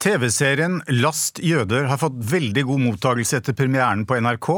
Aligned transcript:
TV-serien 0.00 0.78
Last 0.96 1.42
jøder 1.44 1.84
har 1.90 1.98
fått 2.00 2.14
veldig 2.30 2.62
god 2.70 2.80
mottagelse 2.86 3.36
etter 3.36 3.52
premieren 3.52 4.06
på 4.08 4.16
NRK, 4.24 4.48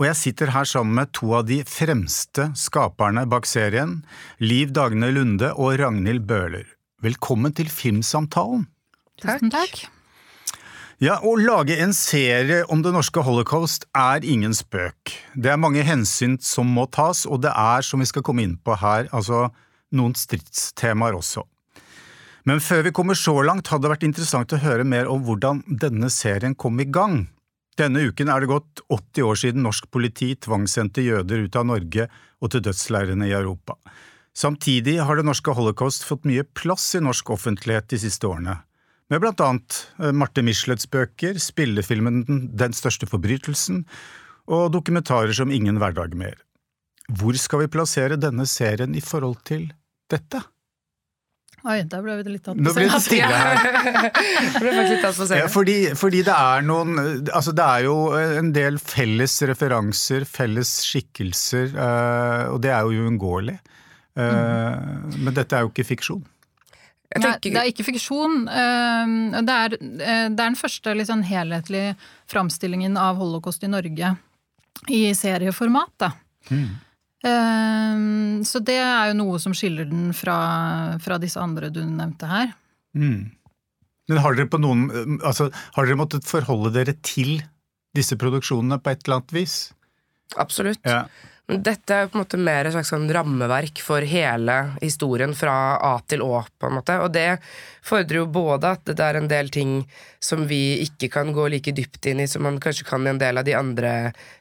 og 0.00 0.04
jeg 0.06 0.16
sitter 0.16 0.52
her 0.54 0.64
sammen 0.70 0.96
med 0.96 1.10
to 1.12 1.34
av 1.36 1.44
de 1.50 1.58
fremste 1.68 2.46
skaperne 2.56 3.26
bak 3.28 3.44
serien, 3.44 3.98
Liv 4.40 4.72
Dagne 4.72 5.10
Lunde 5.12 5.50
og 5.60 5.76
Ragnhild 5.82 6.24
Bøhler. 6.30 6.64
Velkommen 7.04 7.52
til 7.52 7.68
Filmsamtalen. 7.68 8.64
Tusen 9.20 9.52
takk. 9.52 9.82
Ja, 11.04 11.18
Å 11.20 11.34
lage 11.36 11.76
en 11.84 11.92
serie 11.92 12.64
om 12.72 12.80
det 12.80 12.94
norske 12.96 13.20
holocaust 13.28 13.84
er 13.92 14.24
ingen 14.24 14.56
spøk. 14.56 15.12
Det 15.36 15.52
er 15.52 15.60
mange 15.60 15.84
hensyn 15.84 16.40
som 16.40 16.72
må 16.72 16.88
tas, 16.88 17.26
og 17.28 17.44
det 17.44 17.52
er, 17.52 17.84
som 17.84 18.00
vi 18.00 18.08
skal 18.08 18.24
komme 18.24 18.48
inn 18.48 18.56
på 18.56 18.80
her, 18.80 19.12
altså 19.12 19.50
noen 19.92 20.16
stridstemaer 20.16 21.20
også. 21.20 21.44
Men 22.48 22.62
før 22.64 22.86
vi 22.86 22.94
kommer 22.96 23.18
så 23.18 23.34
langt, 23.44 23.68
hadde 23.68 23.84
det 23.84 23.92
vært 23.92 24.06
interessant 24.06 24.52
å 24.56 24.60
høre 24.62 24.84
mer 24.88 25.08
om 25.12 25.20
hvordan 25.26 25.60
denne 25.68 26.08
serien 26.12 26.54
kom 26.56 26.80
i 26.80 26.86
gang. 26.88 27.26
Denne 27.76 28.06
uken 28.08 28.30
er 28.32 28.40
det 28.40 28.48
gått 28.50 28.80
80 28.88 29.26
år 29.28 29.36
siden 29.38 29.66
norsk 29.66 29.90
politi 29.92 30.30
tvangssendte 30.46 31.04
jøder 31.04 31.44
ut 31.44 31.58
av 31.60 31.68
Norge 31.68 32.08
og 32.40 32.54
til 32.54 32.64
dødsleirene 32.64 33.28
i 33.28 33.34
Europa. 33.36 33.76
Samtidig 34.38 34.96
har 35.04 35.18
det 35.18 35.26
norske 35.28 35.52
holocaust 35.54 36.06
fått 36.08 36.26
mye 36.30 36.46
plass 36.56 36.88
i 36.96 37.02
norsk 37.04 37.34
offentlighet 37.36 37.90
de 37.92 38.00
siste 38.00 38.26
årene, 38.26 38.56
med 39.08 39.22
blant 39.22 39.40
annet 39.44 39.78
eh, 40.02 40.12
Marte 40.12 40.44
Michelets 40.44 40.88
bøker, 40.90 41.38
spillefilmen 41.40 42.22
Den 42.60 42.76
største 42.76 43.08
forbrytelsen 43.08 43.84
og 44.48 44.70
dokumentarer 44.74 45.32
som 45.36 45.52
Ingen 45.52 45.80
hverdag 45.80 46.16
mer. 46.16 46.36
Hvor 47.08 47.36
skal 47.40 47.64
vi 47.64 47.72
plassere 47.72 48.20
denne 48.20 48.44
serien 48.48 48.96
i 48.96 49.04
forhold 49.04 49.40
til 49.48 49.70
dette? 50.12 50.42
Oi, 51.66 51.82
da 51.90 51.98
ble 52.04 52.14
vi 52.20 52.30
litt 52.30 52.44
tatt 52.46 52.56
Nå 52.56 52.70
på 52.70 52.76
ble 52.78 52.84
det 52.86 53.00
senga. 53.02 53.02
stille 53.02 53.38
her. 53.42 54.10
Ble 54.62 54.70
faktisk 54.76 54.92
litt 54.94 55.02
tatt 55.02 55.16
på 55.18 55.26
Ja, 55.40 55.48
fordi, 55.50 55.74
fordi 55.98 56.20
det 56.28 56.34
er 56.36 56.62
noen 56.62 56.92
Altså 57.34 57.50
det 57.58 57.64
er 57.66 57.86
jo 57.88 57.96
en 58.14 58.52
del 58.54 58.78
felles 58.78 59.34
referanser, 59.50 60.24
felles 60.28 60.70
skikkelser, 60.86 61.74
eh, 61.74 62.44
og 62.52 62.60
det 62.62 62.70
er 62.70 62.86
jo 62.86 63.08
uunngåelig. 63.08 63.56
Eh, 64.18 65.18
Men 65.18 65.34
dette 65.34 65.58
er 65.58 65.66
jo 65.66 65.72
ikke 65.74 65.86
fiksjon. 65.90 66.22
Jeg 67.08 67.22
Nei, 67.24 67.34
det 67.40 67.56
er 67.56 67.68
ikke 67.72 67.86
fiksjon. 67.88 68.42
eh, 68.52 69.12
Det 69.42 69.54
er, 69.58 69.76
det 69.80 70.08
er 70.14 70.34
den 70.38 70.56
første 70.60 70.94
sånn 71.08 71.22
helhetlige 71.24 71.96
framstillingen 72.30 72.98
av 73.00 73.16
holocaust 73.18 73.64
i 73.64 73.70
Norge 73.72 74.14
i 74.94 75.08
serieformat. 75.16 75.90
Da. 75.98 76.12
Eh, 77.26 78.02
Så 78.46 78.60
det 78.62 78.78
er 78.78 79.10
jo 79.10 79.18
noe 79.18 79.40
som 79.42 79.54
skiller 79.56 79.88
den 79.88 80.12
fra, 80.16 80.98
fra 81.02 81.18
disse 81.18 81.40
andre 81.42 81.70
du 81.74 81.80
nevnte 81.84 82.28
her. 82.30 82.52
Mm. 82.94 83.30
Men 84.08 84.22
har 84.24 84.36
dere 84.36 84.48
på 84.48 84.60
noen 84.62 85.18
Altså, 85.20 85.50
har 85.76 85.84
dere 85.86 85.98
måttet 86.00 86.24
forholde 86.28 86.72
dere 86.72 86.94
til 87.04 87.42
disse 87.96 88.16
produksjonene 88.20 88.78
på 88.80 88.92
et 88.94 89.02
eller 89.04 89.20
annet 89.20 89.34
vis? 89.36 89.56
absolutt. 90.36 90.80
Ja. 90.84 91.06
Dette 91.48 91.94
er 91.96 92.10
på 92.10 92.18
en 92.18 92.20
måte 92.26 92.36
mer 92.36 92.66
et 92.68 92.74
slags 92.74 92.90
sånn 92.92 93.06
rammeverk 93.08 93.80
for 93.80 94.04
hele 94.04 94.54
historien 94.82 95.30
fra 95.32 95.78
A 95.80 95.94
til 96.04 96.20
Å. 96.20 96.42
på 96.44 96.68
en 96.68 96.74
måte. 96.76 96.98
Og 97.00 97.14
det 97.14 97.38
fordrer 97.88 98.20
jo 98.20 98.26
både 98.28 98.74
at 98.76 98.84
det 98.84 99.00
er 99.00 99.16
en 99.16 99.30
del 99.30 99.48
ting 99.48 99.78
som 100.20 100.44
vi 100.50 100.82
ikke 100.84 101.08
kan 101.14 101.32
gå 101.32 101.46
like 101.48 101.72
dypt 101.72 102.04
inn 102.10 102.20
i 102.20 102.26
som 102.28 102.44
man 102.44 102.60
kanskje 102.60 102.84
kan 102.90 103.06
i 103.06 103.14
en 103.14 103.22
del 103.22 103.40
av 103.40 103.48
de 103.48 103.56
andre 103.56 103.94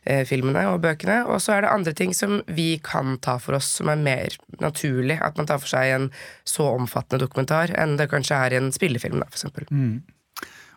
eh, 0.03 0.25
filmene 0.28 0.66
og 0.67 0.81
bøkene. 0.83 1.22
Og 1.31 1.39
så 1.39 1.55
er 1.55 1.63
det 1.63 1.72
andre 1.72 1.95
ting 1.95 2.11
som 2.17 2.41
vi 2.52 2.73
kan 2.83 3.16
ta 3.23 3.38
for 3.39 3.55
oss, 3.55 3.72
som 3.80 3.88
er 3.94 4.03
mer 4.03 4.35
naturlig. 4.59 5.22
At 5.23 5.39
man 5.39 5.47
tar 5.47 5.63
for 5.63 5.72
seg 5.72 5.95
en 5.95 6.11
så 6.44 6.67
omfattende 6.73 7.23
dokumentar 7.23 7.72
enn 7.72 7.95
det 7.95 8.11
kanskje 8.11 8.35
er 8.35 8.58
i 8.58 8.59
en 8.59 8.73
spillefilm, 8.75 9.23
da, 9.23 9.31
for 9.31 9.39
eksempel. 9.39 9.72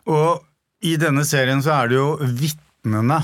Og 0.07 0.87
i 0.87 0.95
denne 0.95 1.27
serien 1.27 1.59
så 1.59 1.75
er 1.81 1.91
det 1.91 1.99
jo 1.99 2.09
vitnene 2.23 3.19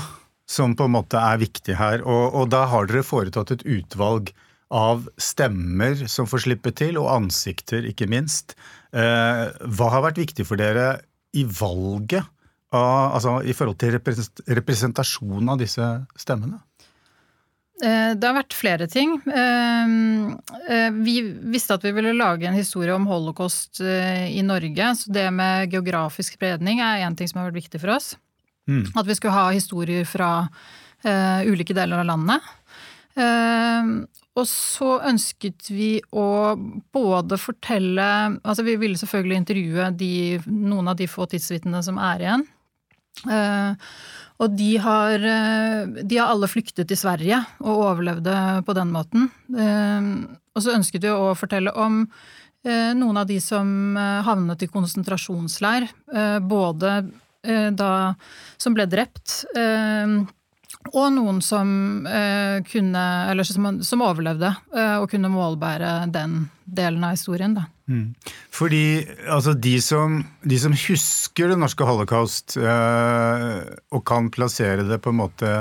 som 0.48 0.74
på 0.76 0.88
en 0.88 0.94
måte 0.96 1.20
er 1.20 1.40
viktig 1.42 1.76
her, 1.76 2.04
og, 2.06 2.34
og 2.34 2.52
da 2.54 2.64
har 2.72 2.88
dere 2.88 3.04
foretatt 3.06 3.52
et 3.54 3.66
utvalg 3.68 4.32
av 4.74 5.06
stemmer 5.20 6.06
som 6.08 6.28
får 6.28 6.44
slippe 6.46 6.72
til, 6.76 6.98
og 7.00 7.10
ansikter, 7.12 7.86
ikke 7.88 8.08
minst. 8.10 8.56
Eh, 8.92 9.44
hva 9.48 9.92
har 9.92 10.04
vært 10.08 10.20
viktig 10.20 10.44
for 10.48 10.60
dere 10.60 10.98
i 11.36 11.44
valget, 11.44 12.24
av, 12.68 13.14
altså 13.16 13.38
i 13.48 13.54
forhold 13.56 13.78
til 13.80 13.94
representasjonen 13.96 15.54
av 15.54 15.60
disse 15.60 15.84
stemmene? 16.20 16.60
Eh, 17.82 18.14
Det 18.18 18.26
har 18.26 18.34
vært 18.34 18.56
flere 18.56 18.88
ting. 18.90 19.20
Eh, 19.24 19.86
eh, 20.68 20.90
Vi 20.90 21.22
visste 21.54 21.74
at 21.74 21.84
vi 21.84 21.92
ville 21.92 22.12
lage 22.12 22.46
en 22.46 22.58
historie 22.58 22.94
om 22.94 23.06
holocaust 23.06 23.80
i 23.80 24.42
Norge. 24.42 24.94
Så 24.96 25.12
det 25.12 25.30
med 25.32 25.70
geografisk 25.70 26.34
spredning 26.34 26.80
er 26.80 27.06
én 27.06 27.16
ting 27.16 27.28
som 27.28 27.40
har 27.40 27.50
vært 27.50 27.62
viktig 27.62 27.80
for 27.80 27.94
oss. 27.96 28.16
Mm. 28.68 28.84
At 28.94 29.08
vi 29.08 29.16
skulle 29.16 29.32
ha 29.34 29.48
historier 29.54 30.04
fra 30.08 30.30
uh, 30.44 31.40
ulike 31.48 31.74
deler 31.76 32.02
av 32.02 32.08
landet. 32.10 32.54
Uh, 33.18 34.04
og 34.38 34.46
så 34.46 35.00
ønsket 35.08 35.66
vi 35.72 35.96
å 36.14 36.54
både 36.94 37.38
fortelle 37.42 38.04
Altså 38.38 38.62
vi 38.62 38.76
ville 38.78 39.00
selvfølgelig 39.00 39.40
intervjue 39.40 39.88
de, 39.98 40.12
noen 40.46 40.92
av 40.92 40.98
de 41.00 41.08
få 41.10 41.26
tidsvitnene 41.32 41.80
som 41.82 41.98
er 41.98 42.22
igjen. 42.22 42.44
Uh, 43.26 43.74
og 44.38 44.52
de 44.54 44.76
har, 44.78 45.24
de 45.98 46.18
har 46.20 46.30
alle 46.30 46.46
flyktet 46.46 46.86
til 46.86 47.00
Sverige 47.00 47.40
og 47.58 47.80
overlevde 47.88 48.34
på 48.62 48.76
den 48.78 48.92
måten. 48.94 49.26
Uh, 49.50 50.28
Og 50.54 50.62
så 50.62 50.76
ønsket 50.76 51.02
vi 51.02 51.10
å 51.10 51.32
fortelle 51.38 51.72
om 51.74 52.04
uh, 52.04 52.92
noen 52.94 53.18
av 53.18 53.26
de 53.26 53.40
som 53.42 53.96
havnet 53.98 54.62
i 54.62 54.70
konsentrasjonsleir. 54.70 55.88
Både 56.46 57.00
da 57.42 57.90
som 58.58 58.74
ble 58.74 58.88
drept, 58.90 59.44
eh, 59.56 60.18
og 60.94 61.08
noen 61.12 61.40
som 61.44 62.06
eh, 62.06 62.60
kunne 62.68 63.44
som, 63.46 63.68
som 63.84 64.04
overlevde 64.04 64.50
eh, 64.74 64.96
og 65.00 65.08
kunne 65.12 65.30
målbære 65.32 66.08
den 66.14 66.46
delen 66.64 67.04
av 67.04 67.16
historien, 67.16 67.56
da. 67.56 67.66
Mm. 67.88 68.12
Fordi 68.52 68.82
altså, 69.28 69.54
de, 69.56 69.74
som, 69.84 70.20
de 70.44 70.58
som 70.60 70.76
husker 70.76 71.52
det 71.52 71.58
norske 71.60 71.88
holocaust, 71.88 72.58
eh, 72.60 73.60
og 73.92 74.04
kan 74.08 74.30
plassere 74.32 74.86
det 74.88 75.00
på 75.04 75.12
en 75.12 75.20
måte 75.22 75.52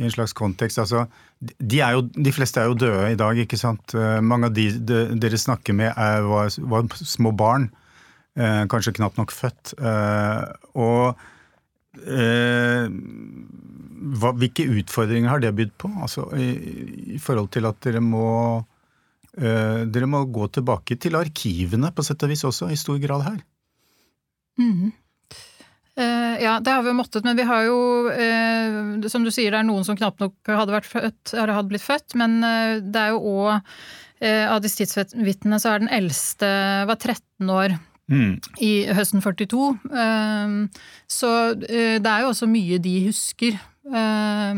i 0.00 0.06
en 0.06 0.12
slags 0.14 0.32
kontekst 0.34 0.80
altså, 0.80 1.04
de, 1.42 1.78
jo, 1.78 2.04
de 2.14 2.32
fleste 2.32 2.62
er 2.62 2.70
jo 2.70 2.78
døde 2.78 3.12
i 3.12 3.18
dag, 3.18 3.38
ikke 3.44 3.58
sant? 3.60 3.94
Eh, 3.98 4.18
mange 4.24 4.50
av 4.50 4.56
de, 4.56 4.68
de 4.78 5.04
dere 5.22 5.38
snakker 5.38 5.76
med, 5.76 5.92
er, 5.94 6.26
var, 6.26 6.52
var 6.70 6.86
små 6.98 7.34
barn. 7.34 7.70
Eh, 8.32 8.62
kanskje 8.72 8.94
knapt 8.96 9.18
nok 9.20 9.32
født. 9.34 9.74
Eh, 9.76 10.44
og 10.80 11.20
eh, 12.00 12.86
hva, 12.88 14.32
hvilke 14.40 14.64
utfordringer 14.80 15.28
har 15.28 15.42
det 15.42 15.52
bydd 15.58 15.74
på? 15.80 15.90
Altså, 16.00 16.24
i, 16.40 16.48
I 17.18 17.20
forhold 17.20 17.50
til 17.52 17.68
at 17.68 17.80
dere 17.84 18.04
må 18.04 18.28
dere 19.32 20.04
må 20.04 20.18
gå 20.28 20.44
tilbake 20.52 20.98
til 21.00 21.14
arkivene 21.16 21.88
på 21.96 22.04
sett 22.04 22.20
og 22.20 22.28
vis 22.28 22.42
også, 22.44 22.66
i 22.68 22.76
stor 22.76 22.98
grad 23.00 23.22
her. 23.24 23.38
Mm. 24.60 24.90
Eh, 25.96 26.34
ja, 26.42 26.58
det 26.60 26.74
har 26.74 26.84
vi 26.84 26.92
jo 26.92 26.98
måttet, 26.98 27.24
men 27.24 27.38
vi 27.38 27.46
har 27.48 27.62
jo, 27.64 27.78
som 29.08 29.24
du 29.24 29.30
sier, 29.32 29.48
det 29.54 29.62
er 29.62 29.64
noen 29.64 29.88
som 29.88 29.96
knapt 29.96 30.20
nok 30.20 30.52
hadde, 30.52 30.82
født, 30.84 31.32
hadde 31.32 31.64
blitt 31.70 31.86
født, 31.86 32.12
men 32.20 32.42
det 32.44 33.06
er 33.06 33.14
jo 33.14 33.22
òg 33.32 33.72
Av 34.22 34.60
disse 34.62 34.84
tidsvitnene 34.84 35.56
så 35.58 35.72
er 35.72 35.80
den 35.82 35.94
eldste 35.96 36.52
var 36.92 37.00
13 37.00 37.56
år 37.56 37.78
Mm. 38.10 38.40
i 38.60 38.72
høsten 38.92 39.22
42. 39.22 39.68
Eh, 39.92 40.56
Så 41.08 41.30
eh, 41.68 41.98
det 42.02 42.10
er 42.10 42.24
jo 42.24 42.32
også 42.32 42.48
mye 42.50 42.78
de 42.82 42.96
husker, 43.06 43.56
eh, 43.86 44.52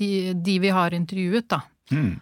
de, 0.00 0.10
de 0.34 0.58
vi 0.60 0.72
har 0.74 0.96
intervjuet, 0.96 1.46
da. 1.48 1.62
Mm. 1.92 2.18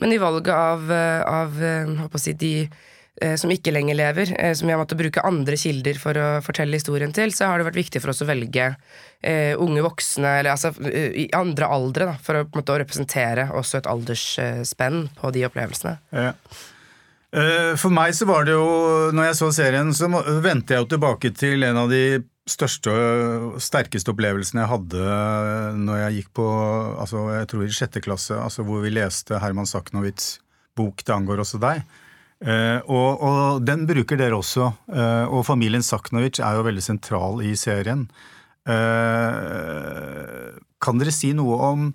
Men 0.00 0.12
i 0.14 0.18
valget 0.22 0.54
av, 0.54 0.88
eh, 0.90 1.20
av 1.28 1.58
eh, 1.62 1.90
håper 2.00 2.18
å 2.18 2.22
si, 2.22 2.32
de 2.38 2.54
eh, 3.20 3.36
som 3.36 3.50
ikke 3.52 3.74
lenger 3.74 3.98
lever, 3.98 4.32
som 4.56 4.66
vi 4.66 4.72
har 4.72 4.80
måttet 4.80 4.98
bruke 4.98 5.22
andre 5.26 5.58
kilder 5.60 6.00
for 6.00 6.16
å 6.18 6.28
fortelle 6.42 6.78
historien 6.80 7.12
til, 7.14 7.34
så 7.36 7.50
har 7.50 7.60
det 7.60 7.68
vært 7.68 7.80
viktig 7.82 8.00
for 8.02 8.14
oss 8.14 8.22
å 8.24 8.28
velge 8.30 8.70
eh, 9.20 9.52
unge 9.60 9.84
voksne, 9.84 10.38
eller 10.40 10.54
altså 10.54 10.72
eh, 10.88 11.12
i 11.26 11.28
andre 11.36 11.68
aldre, 11.68 12.08
da, 12.14 12.16
for 12.24 12.40
å, 12.40 12.46
på 12.48 12.56
en 12.56 12.62
måte, 12.62 12.74
å 12.74 12.80
representere 12.82 13.50
også 13.52 13.82
et 13.82 13.90
aldersspenn 13.92 15.08
på 15.20 15.34
de 15.36 15.44
opplevelsene. 15.50 15.98
Ja. 16.16 16.32
Eh, 17.32 17.72
For 17.80 17.92
meg 17.94 18.12
så 18.16 18.28
var 18.28 18.44
det 18.44 18.52
jo, 18.56 18.66
når 19.16 19.30
jeg 19.30 19.38
så 19.38 19.48
serien, 19.56 19.92
så 19.96 20.08
vendte 20.44 20.74
jeg 20.74 20.84
jo 20.84 20.90
tilbake 20.92 21.32
til 21.32 21.64
en 21.64 21.80
av 21.80 21.88
de 21.92 22.20
største 22.50 22.92
og 22.92 23.58
sterkeste 23.62 24.10
opplevelsene 24.12 24.64
jeg 24.64 24.72
hadde 24.72 25.02
når 25.78 26.00
jeg 26.00 26.16
gikk 26.16 26.30
på, 26.40 26.46
altså 26.98 27.22
jeg 27.38 27.48
tror 27.52 27.64
i 27.64 27.70
sjette 27.72 28.02
klasse, 28.02 28.34
altså 28.34 28.66
hvor 28.66 28.82
vi 28.82 28.90
leste 28.92 29.38
Herman 29.38 29.68
Saknowitz' 29.70 30.40
bok 30.76 31.04
'Det 31.04 31.14
angår 31.14 31.44
også 31.44 31.60
deg'. 31.62 31.84
Uh, 32.42 32.82
og, 32.90 33.22
og 33.22 33.62
den 33.62 33.86
bruker 33.86 34.18
dere 34.18 34.34
også, 34.34 34.72
Uh, 34.90 35.30
og 35.30 35.46
familien 35.46 35.82
Saknowitz 35.82 36.40
er 36.42 36.58
jo 36.58 36.66
veldig 36.66 36.82
sentral 36.82 37.38
i 37.46 37.54
serien. 37.54 38.10
Uh, 38.66 40.50
kan 40.82 40.98
dere 40.98 41.14
si 41.14 41.32
noe 41.32 41.54
om 41.62 41.94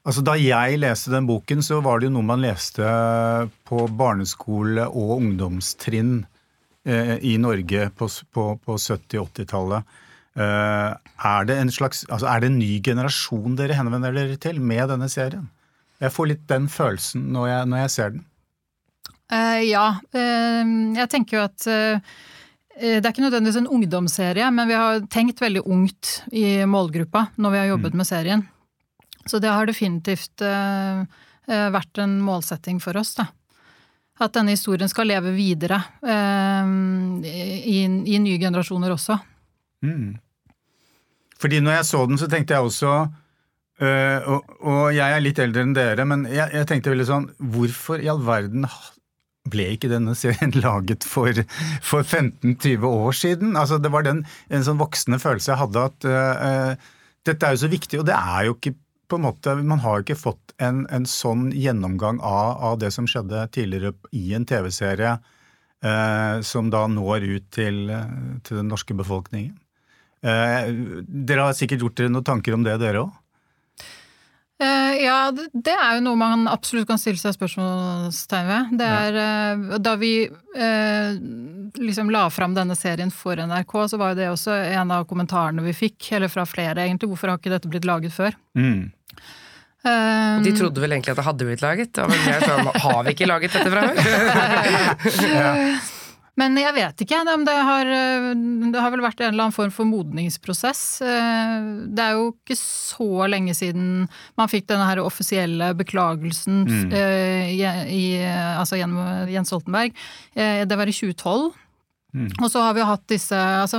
Altså 0.00 0.24
Da 0.24 0.36
jeg 0.40 0.78
leste 0.80 1.12
den 1.12 1.26
boken, 1.28 1.60
så 1.64 1.80
var 1.84 2.00
det 2.00 2.08
jo 2.08 2.14
noe 2.14 2.26
man 2.26 2.40
leste 2.40 2.84
på 3.68 3.84
barneskole 4.00 4.86
og 4.88 5.18
ungdomstrinn 5.18 6.22
eh, 6.88 7.18
i 7.20 7.34
Norge 7.42 7.90
på, 7.92 8.08
på, 8.32 8.46
på 8.64 8.78
70-80-tallet. 8.80 9.98
Eh, 10.40 10.90
er 11.30 11.48
det 11.48 11.58
en 11.60 11.72
altså 11.74 12.26
er 12.30 12.40
det 12.40 12.48
en 12.48 12.58
ny 12.62 12.72
generasjon 12.86 13.58
dere 13.58 13.76
henvender 13.76 14.16
dere 14.16 14.40
til 14.40 14.60
med 14.62 14.88
denne 14.88 15.10
serien? 15.12 15.50
Jeg 16.00 16.14
får 16.14 16.30
litt 16.30 16.44
den 16.48 16.68
følelsen 16.72 17.26
når 17.34 17.48
jeg, 17.50 17.68
når 17.68 17.82
jeg 17.82 17.94
ser 17.96 18.12
den. 18.14 18.22
Eh, 19.30 19.62
ja. 19.68 19.86
Eh, 20.16 20.70
jeg 20.96 21.10
tenker 21.12 21.38
jo 21.38 21.42
at 21.44 21.66
eh, 21.70 22.14
det 22.80 23.02
er 23.04 23.12
ikke 23.12 23.26
nødvendigvis 23.26 23.60
en 23.60 23.68
ungdomsserie, 23.68 24.48
men 24.54 24.70
vi 24.70 24.78
har 24.78 25.04
tenkt 25.12 25.42
veldig 25.42 25.66
ungt 25.68 26.22
i 26.32 26.62
målgruppa 26.64 27.26
når 27.36 27.52
vi 27.52 27.60
har 27.60 27.70
jobbet 27.74 27.98
med 28.00 28.08
serien. 28.08 28.46
Så 29.26 29.40
det 29.42 29.52
har 29.52 29.68
definitivt 29.68 30.42
eh, 30.44 31.02
eh, 31.48 31.68
vært 31.74 32.00
en 32.00 32.18
målsetting 32.24 32.80
for 32.82 32.96
oss, 33.00 33.14
da. 33.18 33.28
At 34.20 34.34
denne 34.36 34.52
historien 34.52 34.88
skal 34.92 35.08
leve 35.08 35.32
videre 35.32 35.78
eh, 36.04 36.72
i, 37.24 37.78
i 37.84 38.20
nye 38.20 38.40
generasjoner 38.40 38.92
også. 38.92 39.16
Mm. 39.84 40.18
Fordi 41.40 41.60
når 41.64 41.78
jeg 41.78 41.88
så 41.88 42.04
den, 42.08 42.20
så 42.20 42.28
tenkte 42.28 42.56
jeg 42.56 42.68
også 42.68 42.94
øh, 43.80 44.28
og, 44.28 44.56
og, 44.60 44.80
jeg 44.92 45.08
er 45.08 45.22
litt 45.24 45.40
eldre 45.40 45.64
enn 45.64 45.76
dere, 45.76 46.04
men 46.08 46.26
jeg, 46.28 46.50
jeg 46.52 46.68
tenkte 46.68 46.92
veldig 46.92 47.06
sånn 47.08 47.28
Hvorfor 47.54 48.02
i 48.04 48.10
all 48.12 48.20
verden 48.26 48.66
ble 49.50 49.70
ikke 49.72 49.88
denne 49.88 50.12
serien 50.18 50.52
laget 50.66 51.06
for, 51.08 51.40
for 51.80 52.04
15-20 52.04 52.84
år 52.90 53.16
siden? 53.16 53.56
Altså, 53.56 53.80
det 53.80 53.92
var 53.94 54.04
den, 54.04 54.26
en 54.52 54.66
sånn 54.66 54.80
voksende 54.80 55.20
følelse 55.22 55.54
jeg 55.54 55.62
hadde 55.62 55.86
at 55.88 56.08
øh, 56.10 56.90
dette 57.28 57.46
er 57.46 57.56
jo 57.56 57.64
så 57.64 57.72
viktig, 57.72 58.02
og 58.02 58.08
det 58.08 58.16
er 58.20 58.50
jo 58.50 58.56
ikke 58.58 58.76
på 59.10 59.18
en 59.18 59.26
måte 59.26 59.54
Man 59.66 59.82
har 59.82 60.02
ikke 60.02 60.18
fått 60.18 60.54
en, 60.62 60.84
en 60.94 61.06
sånn 61.08 61.50
gjennomgang 61.56 62.20
av, 62.22 62.56
av, 62.70 62.78
det 62.82 62.92
som 62.94 63.08
skjedde 63.10 63.46
tidligere 63.54 63.92
i 64.16 64.34
en 64.36 64.46
TV-serie, 64.48 65.16
eh, 65.84 66.36
som 66.46 66.70
da 66.72 66.86
når 66.90 67.26
ut 67.26 67.50
til, 67.54 67.90
til 68.46 68.62
den 68.62 68.70
norske 68.70 68.96
befolkningen. 68.96 69.56
Eh, 70.20 70.70
dere 71.06 71.48
har 71.48 71.56
sikkert 71.56 71.86
gjort 71.86 71.98
dere 72.00 72.12
noen 72.12 72.28
tanker 72.28 72.56
om 72.56 72.64
det, 72.66 72.76
dere 72.82 73.06
òg? 73.06 73.19
Eh, 74.60 74.94
ja, 75.00 75.30
det 75.32 75.72
er 75.72 75.96
jo 75.96 76.02
noe 76.04 76.18
man 76.20 76.44
absolutt 76.50 76.88
kan 76.90 77.00
stille 77.00 77.20
seg 77.20 77.32
spørsmålstegn 77.32 78.48
ved. 78.50 78.72
Det 78.80 78.88
er, 78.88 79.16
ja. 79.16 79.78
Da 79.80 79.94
vi 80.00 80.12
eh, 80.28 81.14
liksom 81.80 82.10
la 82.12 82.26
fram 82.32 82.56
denne 82.56 82.76
serien 82.76 83.12
for 83.14 83.40
NRK, 83.40 83.76
så 83.88 84.00
var 84.00 84.12
jo 84.12 84.20
det 84.20 84.28
også 84.32 84.58
en 84.76 84.92
av 84.92 85.06
kommentarene 85.08 85.64
vi 85.64 85.76
fikk, 85.76 86.10
eller 86.18 86.32
fra 86.32 86.44
flere 86.48 86.84
egentlig. 86.84 87.08
Hvorfor 87.12 87.32
har 87.32 87.40
ikke 87.40 87.54
dette 87.54 87.70
blitt 87.72 87.88
laget 87.88 88.12
før? 88.12 88.36
Mm. 88.58 88.90
Um, 89.80 90.42
de 90.44 90.52
trodde 90.52 90.82
vel 90.82 90.92
egentlig 90.92 91.14
at 91.14 91.22
det 91.22 91.24
hadde 91.24 91.46
blitt 91.48 91.64
laget. 91.64 91.94
Da 91.96 92.04
var 92.10 92.44
sånn, 92.44 92.68
har 92.84 93.00
vi 93.06 93.16
ikke 93.16 93.30
laget 93.30 93.56
dette 93.56 93.72
fra 93.72 93.86
før? 93.88 95.30
ja. 95.38 95.54
Men 96.38 96.56
jeg 96.58 96.74
vet 96.76 97.02
ikke 97.02 97.20
om 97.34 97.44
det 97.46 97.54
har 97.54 97.88
Det 97.90 98.82
har 98.82 98.92
vel 98.92 99.02
vært 99.04 99.22
en 99.22 99.32
eller 99.32 99.48
annen 99.48 99.56
form 99.56 99.72
for 99.74 99.88
modningsprosess. 99.88 100.82
Eh, 101.04 101.56
det 101.90 102.04
er 102.04 102.18
jo 102.18 102.30
ikke 102.32 102.58
så 102.58 103.26
lenge 103.30 103.54
siden 103.56 104.06
man 104.38 104.50
fikk 104.50 104.68
denne 104.70 104.86
her 104.88 105.02
offisielle 105.02 105.72
beklagelsen 105.78 106.62
mm. 106.68 106.92
Eh, 107.00 107.50
i, 107.54 108.04
altså 108.22 108.78
gjennom 108.78 109.30
Jens 109.30 109.50
Stoltenberg. 109.50 109.96
Eh, 110.34 110.62
det 110.68 110.78
var 110.78 110.90
i 110.90 110.94
2012. 110.94 111.50
Mm. 112.10 112.28
Og 112.42 112.48
så 112.50 112.62
har 112.64 112.74
vi 112.74 112.86
hatt 112.86 113.04
disse 113.10 113.38
altså, 113.38 113.78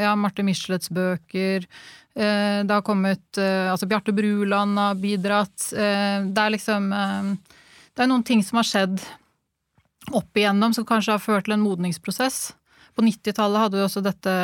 ja, 0.00 0.14
Marte 0.16 0.44
Michelets 0.46 0.88
bøker. 0.88 1.66
Det 2.10 2.72
har 2.72 2.82
kommet 2.82 3.38
Altså 3.38 3.86
Bjarte 3.86 4.12
Bruland 4.16 4.80
har 4.80 4.96
bidratt. 4.98 5.68
Det 5.70 6.40
er 6.42 6.50
liksom 6.50 6.88
Det 6.90 8.02
er 8.02 8.08
noen 8.10 8.24
ting 8.26 8.42
som 8.44 8.58
har 8.58 8.66
skjedd 8.66 8.96
opp 10.08 10.36
igjennom, 10.36 10.74
som 10.74 10.86
kanskje 10.86 11.14
har 11.16 11.22
ført 11.22 11.46
til 11.46 11.56
en 11.56 11.64
modningsprosess. 11.64 12.52
På 12.96 13.04
90-tallet 13.04 13.64
hadde 13.64 13.78
vi 13.78 13.84
også 13.84 14.02
dette 14.04 14.34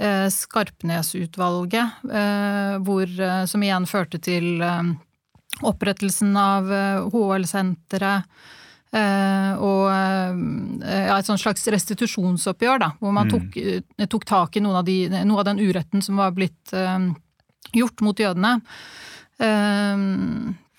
eh, 0.00 0.28
Skarpnes-utvalget, 0.32 2.04
eh, 2.12 2.74
eh, 2.76 3.44
som 3.50 3.64
igjen 3.64 3.88
førte 3.90 4.20
til 4.22 4.62
eh, 4.64 4.82
opprettelsen 5.66 6.36
av 6.38 6.70
HL-senteret. 7.12 8.30
Og 8.90 9.84
ja, 9.86 11.14
et 11.14 11.26
sånt 11.28 11.38
slags 11.38 11.68
restitusjonsoppgjør, 11.70 12.80
da, 12.82 12.88
hvor 12.98 13.12
man 13.14 13.28
mm. 13.28 13.30
tok, 13.30 13.58
uh, 13.62 14.06
tok, 14.10 14.24
tak 14.26 14.58
i 14.58 14.62
noe 14.64 14.80
av, 14.80 14.88
de, 14.88 14.96
noe 15.28 15.38
av, 15.38 15.46
den 15.46 15.60
uretten 15.62 16.02
som 16.02 16.18
var 16.18 16.32
blitt 16.34 16.72
gjort 17.76 18.02
mot 18.02 18.18
jødene. 18.18 18.56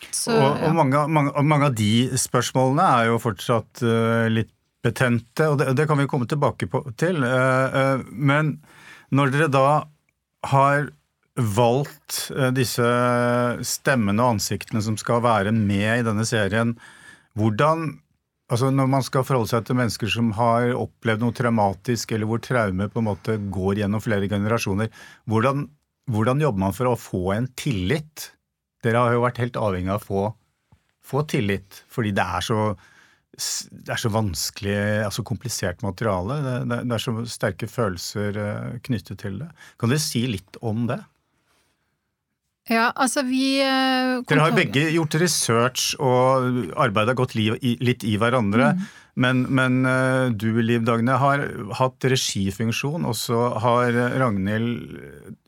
Så, 0.09 0.33
og, 0.33 0.63
og 0.65 0.74
mange, 0.75 1.03
mange, 1.07 1.44
mange, 1.45 1.69
av 1.69 1.77
de 1.77 2.18
spørsmålene 2.19 2.88
er 2.98 3.12
jo 3.12 3.21
fortsatt 3.21 3.83
uh, 3.86 4.25
litt 4.31 4.51
betente, 4.81 5.45
og 5.45 5.59
det, 5.62 5.75
det, 5.77 5.86
kan 5.89 6.00
vi 6.01 6.07
komme 6.09 6.27
tilbake 6.30 6.68
på, 6.71 6.81
til. 7.00 7.21
Uh, 7.21 7.75
uh, 8.01 8.06
men 8.12 8.56
når 9.13 9.36
dere 9.36 9.51
da 9.53 9.68
har 10.50 10.89
valgt 11.38 12.25
disse 12.51 12.86
stemmene 13.63 14.19
og 14.19 14.36
ansiktene 14.36 14.81
som 14.83 14.98
skal 15.00 15.21
være 15.24 15.53
med 15.56 16.01
i 16.01 16.06
denne 16.06 16.25
serien, 16.27 16.74
hvordan 17.39 17.94
Altså 18.51 18.68
Når 18.68 18.88
man 18.92 19.03
skal 19.06 19.24
forholde 19.24 19.48
seg 19.48 19.63
til 19.63 19.77
mennesker 19.80 20.09
som 20.12 20.33
har 20.36 20.74
opplevd 20.75 21.21
noe 21.24 21.36
traumatisk, 21.36 22.12
eller 22.12 22.27
hvor 22.27 22.42
traume 22.44 22.89
på 22.92 23.00
en 23.00 23.07
måte 23.07 23.38
går 23.53 23.80
gjennom 23.80 24.03
flere 24.03 24.27
generasjoner, 24.27 24.89
hvordan, 25.31 25.69
hvordan 26.12 26.44
jobber 26.44 26.63
man 26.65 26.75
for 26.75 26.89
å 26.92 26.98
få 27.00 27.21
en 27.38 27.48
tillit 27.56 28.27
dere 28.85 29.03
har 29.05 29.15
jo 29.15 29.25
vært 29.25 29.41
helt 29.41 29.59
avhengig 29.59 29.93
av 29.93 30.01
å 30.01 30.05
få, 30.05 30.23
få 31.05 31.25
tillit, 31.29 31.83
fordi 31.91 32.13
det 32.17 32.25
er 32.37 32.45
så 32.45 32.71
det 33.31 33.93
er 33.93 33.99
så 34.01 34.11
vanskelig, 34.11 34.75
altså 35.05 35.23
komplisert 35.25 35.81
materiale. 35.85 36.35
Det, 36.43 36.55
det, 36.67 36.79
det, 36.83 36.97
er 36.97 37.03
så 37.03 37.13
sterke 37.31 37.69
følelser 37.69 38.37
uh, 38.37 38.73
knyttet 38.83 39.21
til 39.23 39.39
det. 39.41 39.47
Kan 39.79 39.93
dere 39.93 40.03
si 40.03 40.25
litt 40.27 40.59
om 40.59 40.83
det? 40.89 40.99
Ja, 42.69 42.91
altså 42.91 43.23
vi 43.25 43.61
uh, 43.63 44.19
Dere 44.27 44.45
har 44.45 44.55
begge 44.55 44.83
gjort 44.93 45.15
research 45.19 45.95
og 45.97 46.75
arbeidet 46.79 47.15
godt 47.17 47.33
liv, 47.39 47.55
i, 47.63 47.77
litt 47.81 48.05
i 48.07 48.17
hverandre. 48.21 48.73
Mm. 48.75 48.85
Men, 49.23 49.43
men 49.49 49.79
uh, 49.87 50.27
du, 50.29 50.51
Liv 50.59 50.83
Dagne, 50.87 51.15
har 51.23 51.47
hatt 51.79 52.11
regifunksjon, 52.11 53.07
og 53.07 53.15
så 53.17 53.47
har 53.63 53.95
Ragnhild 54.21 55.39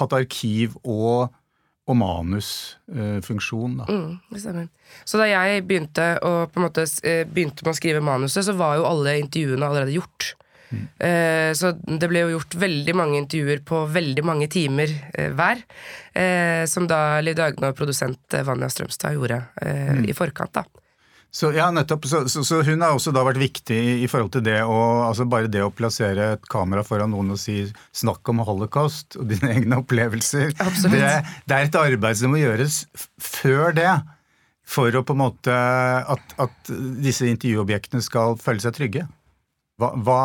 hatt 0.00 0.16
arkiv 0.16 0.74
og 0.82 1.28
og 1.86 1.98
manusfunksjon. 2.00 3.76
Eh, 3.84 3.92
mm. 3.94 4.64
Så 5.06 5.20
da 5.20 5.28
jeg 5.30 5.62
begynte, 5.68 6.08
å, 6.26 6.48
måte, 6.58 6.86
eh, 7.06 7.22
begynte, 7.28 7.66
med 7.66 7.74
å 7.74 7.78
skrive 7.78 8.02
manuset, 8.04 8.46
så 8.46 8.56
var 8.58 8.80
jo 8.80 8.88
alle 8.88 9.18
intervjuene 9.20 9.68
allerede 9.68 9.94
gjort. 9.94 10.32
Mm. 10.66 10.86
Eh, 10.98 11.50
så 11.54 11.70
det 11.78 12.08
ble 12.10 12.24
jo 12.24 12.32
gjort 12.34 12.56
veldig 12.58 12.94
mange 12.98 13.20
intervjuer 13.22 13.62
på 13.66 13.84
veldig 13.94 14.24
mange 14.26 14.48
timer 14.50 14.90
eh, 15.14 15.30
hver. 15.30 15.62
som 16.66 16.86
da 16.88 17.20
Liv 17.20 17.36
Dagne 17.36 17.68
og 17.70 17.76
produsent 17.76 18.34
Vanja 18.48 18.70
Strømstad 18.72 19.14
gjorde 19.14 19.42
mm. 19.60 20.06
i 20.08 20.14
forkant. 20.16 20.56
da. 20.56 20.64
Så, 21.30 21.50
ja, 21.52 21.66
nettopp. 21.70 22.06
Så, 22.08 22.22
så, 22.32 22.44
så, 22.44 22.62
hun 22.64 22.80
har 22.80 22.94
også 22.96 23.12
da 23.12 23.20
vært 23.26 23.40
viktig 23.42 23.78
i 24.00 24.08
forhold 24.08 24.32
til 24.36 24.44
det 24.46 24.60
å 24.64 24.78
altså 25.04 25.26
Bare 25.28 25.50
det 25.52 25.60
å 25.64 25.72
plassere 25.74 26.30
et 26.36 26.46
kamera 26.48 26.84
foran 26.86 27.12
noen 27.12 27.34
og 27.34 27.40
si 27.40 27.66
'snakk 27.92 28.32
om 28.32 28.40
holocaust' 28.46 29.18
og 29.20 29.28
dine 29.28 29.52
egne 29.52 29.80
opplevelser. 29.82 30.54
Det, 30.56 31.02
det, 31.44 31.52
er 31.52 31.66
et 31.66 31.80
arbeid 31.80 32.16
som 32.16 32.32
må 32.32 32.40
gjøres 32.40 32.86
før 33.20 33.76
det. 33.76 33.92
For 34.66 34.90
å 34.98 35.04
på 35.06 35.14
en 35.14 35.22
måte 35.22 35.54
at, 35.54 36.32
at 36.42 36.72
disse 37.04 37.28
intervjuobjektene 37.30 38.02
skal 38.02 38.34
føle 38.40 38.64
seg 38.64 38.74
trygge. 38.74 39.04
Hva, 39.76 39.92
hva, 40.00 40.20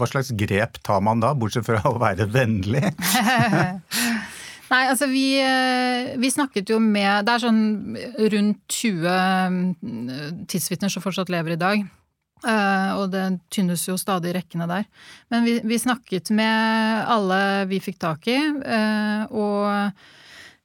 hva 0.00 0.08
slags 0.08 0.32
grep 0.32 0.80
tar 0.82 1.02
man 1.04 1.20
da, 1.20 1.34
bortsett 1.36 1.66
fra 1.68 1.82
å 1.86 1.98
være 2.00 2.24
vennlig? 2.32 2.88
Nei, 4.72 4.86
altså 4.88 5.08
vi, 5.10 5.26
eh, 5.36 6.14
vi, 6.20 6.30
snakket 6.32 6.70
jo 6.72 6.78
med 6.80 7.26
Det 7.26 7.34
er 7.34 7.42
sånn 7.42 7.64
rundt 8.32 8.62
20 8.72 9.16
mm, 9.52 10.46
tidsvitner 10.48 10.92
som 10.92 11.04
fortsatt 11.04 11.32
lever 11.32 11.56
i 11.56 11.60
dag. 11.60 11.82
Uh, 12.42 12.98
og 12.98 13.12
det 13.12 13.22
tynnes 13.54 13.84
jo 13.86 13.94
stadig 14.00 14.32
rekkene 14.34 14.66
der. 14.66 14.88
Men 15.30 15.44
vi, 15.46 15.58
vi, 15.62 15.76
snakket 15.78 16.32
med 16.34 17.04
alle 17.12 17.38
vi 17.70 17.78
fikk 17.84 18.00
tak 18.02 18.26
i, 18.32 18.40
uh, 18.40 19.28
og 19.30 19.68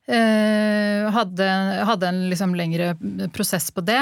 hadde, 0.08 1.46
hadde, 1.84 2.08
en 2.08 2.20
liksom 2.32 2.54
lengre 2.56 2.94
prosess 3.36 3.66
på 3.76 3.82
det. 3.84 4.00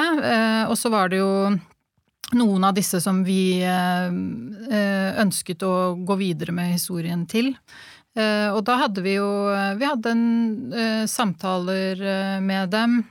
og 0.69 0.75
så 0.77 0.91
var 0.93 1.09
det 1.09 1.17
jo 1.17 1.49
noen 2.37 2.67
av 2.67 2.75
disse 2.77 2.99
som 3.01 3.23
vi 3.25 3.65
ønsket 3.65 5.65
å 5.65 5.71
gå 5.97 6.17
videre 6.19 6.53
med 6.53 6.75
historien 6.75 7.23
til. 7.25 7.49
Eh, 8.15 8.49
og 8.55 8.61
da 8.63 8.77
hadde 8.79 9.01
vi 9.03 9.17
jo 9.17 9.27
Vi 9.75 9.83
hadde 9.83 10.11
en, 10.15 10.27
uh, 10.71 11.03
samtaler 11.09 11.99
med 12.39 12.71
dem. 12.71 13.01